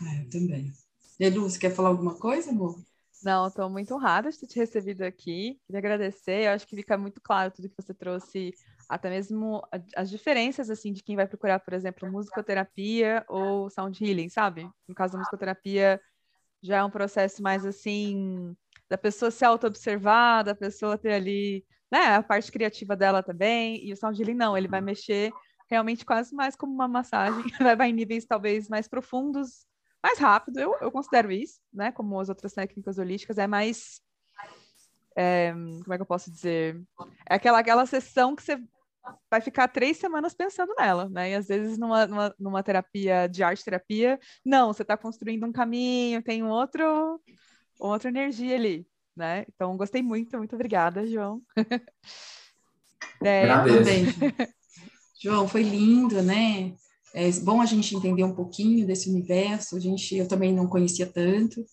[0.07, 0.73] É, eu também.
[1.19, 2.79] Elu, você quer falar alguma coisa, amor?
[3.25, 5.59] Não, estou muito honrada de ter te recebido aqui.
[5.67, 6.45] Queria agradecer.
[6.45, 8.53] Eu acho que fica muito claro tudo que você trouxe,
[8.89, 9.61] até mesmo
[9.97, 14.71] as diferenças assim de quem vai procurar, por exemplo, musicoterapia ou sound healing, sabe?
[14.87, 16.01] No caso da musicoterapia,
[16.63, 18.57] já é um processo mais assim
[18.89, 23.87] da pessoa se auto-observar, da pessoa ter ali, né, a parte criativa dela também.
[23.87, 25.33] E o sound healing não, ele vai mexer
[25.71, 27.45] realmente quase mais como uma massagem,
[27.79, 29.65] vai, em níveis talvez mais profundos
[30.03, 31.91] mais rápido, eu, eu considero isso, né?
[31.91, 34.03] Como as outras técnicas holísticas, é mais.
[35.17, 36.79] É, como é que eu posso dizer?
[37.27, 38.63] É aquela, aquela sessão que você
[39.31, 41.31] vai ficar três semanas pensando nela, né?
[41.31, 45.53] E às vezes numa, numa, numa terapia de arte terapia, não, você está construindo um
[45.53, 47.19] caminho, tem um outro,
[47.79, 48.87] outra energia ali,
[49.17, 49.45] né?
[49.55, 51.43] Então gostei muito, muito obrigada, João.
[53.23, 53.47] é,
[55.23, 56.75] João, foi lindo, né?
[57.15, 59.77] É bom a gente entender um pouquinho desse universo.
[59.77, 61.65] A gente, eu também não conhecia tanto.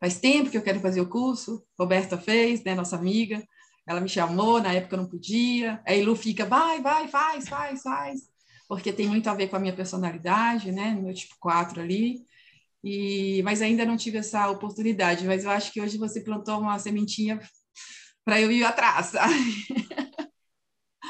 [0.00, 1.62] Faz tempo que eu quero fazer o curso.
[1.78, 3.42] Roberta fez, né, nossa amiga.
[3.86, 5.80] Ela me chamou, na época eu não podia.
[5.86, 8.20] Aí Lu fica, vai, vai, faz, faz, faz.
[8.68, 12.24] Porque tem muito a ver com a minha personalidade, né, meu tipo 4 ali.
[12.84, 15.26] E, mas ainda não tive essa oportunidade.
[15.26, 17.40] Mas eu acho que hoje você plantou uma sementinha
[18.24, 19.12] para eu ir atrás.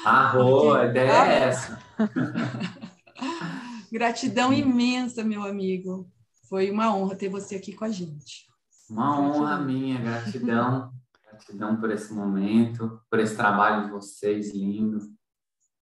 [0.04, 1.82] Arro, a ideia é essa.
[3.90, 6.10] Gratidão imensa, meu amigo.
[6.48, 8.46] Foi uma honra ter você aqui com a gente.
[8.88, 10.92] Uma honra minha, gratidão.
[11.24, 15.12] gratidão por esse momento, por esse trabalho de vocês lindo,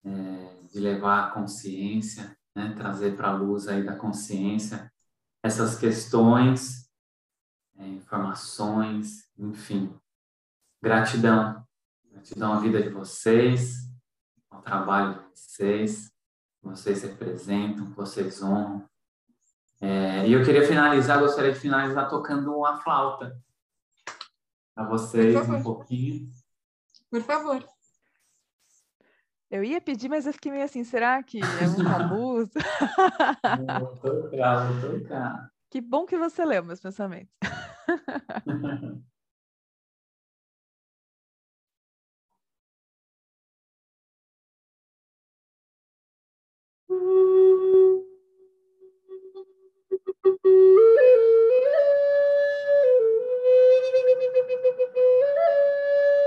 [0.06, 4.92] é, de levar a consciência, né, trazer para a luz aí da consciência
[5.44, 6.90] essas questões,
[7.78, 9.94] é, informações, enfim.
[10.82, 11.66] Gratidão.
[12.12, 13.90] Gratidão à vida de vocês,
[14.50, 16.12] ao trabalho de vocês
[16.68, 18.88] vocês representam, vocês honram.
[19.80, 23.40] É, e eu queria finalizar, gostaria de finalizar tocando uma flauta
[24.74, 26.30] para vocês um pouquinho.
[27.10, 27.66] Por favor.
[29.50, 32.52] Eu ia pedir, mas eu fiquei meio assim, será que é um famoso?
[32.54, 35.50] vou tocar, vou tocar.
[35.70, 37.34] Que bom que você leu meus pensamentos.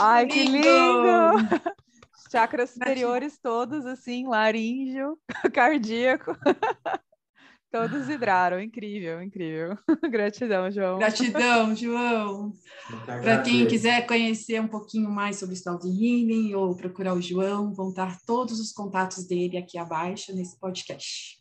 [0.00, 0.62] Ai, que lindo!
[2.30, 5.18] Chakras superiores todos, assim, laríngeo,
[5.52, 6.36] cardíaco.
[7.70, 9.76] Todos vibraram, incrível, incrível.
[10.10, 10.98] Gratidão, João.
[10.98, 12.54] Gratidão, João.
[13.04, 17.90] Para quem quiser conhecer um pouquinho mais sobre de Healing ou procurar o João, vão
[17.90, 21.38] estar todos os contatos dele aqui abaixo nesse podcast.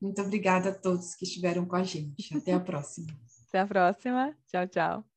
[0.00, 2.36] Muito obrigada a todos que estiveram com a gente.
[2.36, 3.06] Até a próxima.
[3.48, 4.36] Até a próxima.
[4.48, 5.11] Tchau, tchau.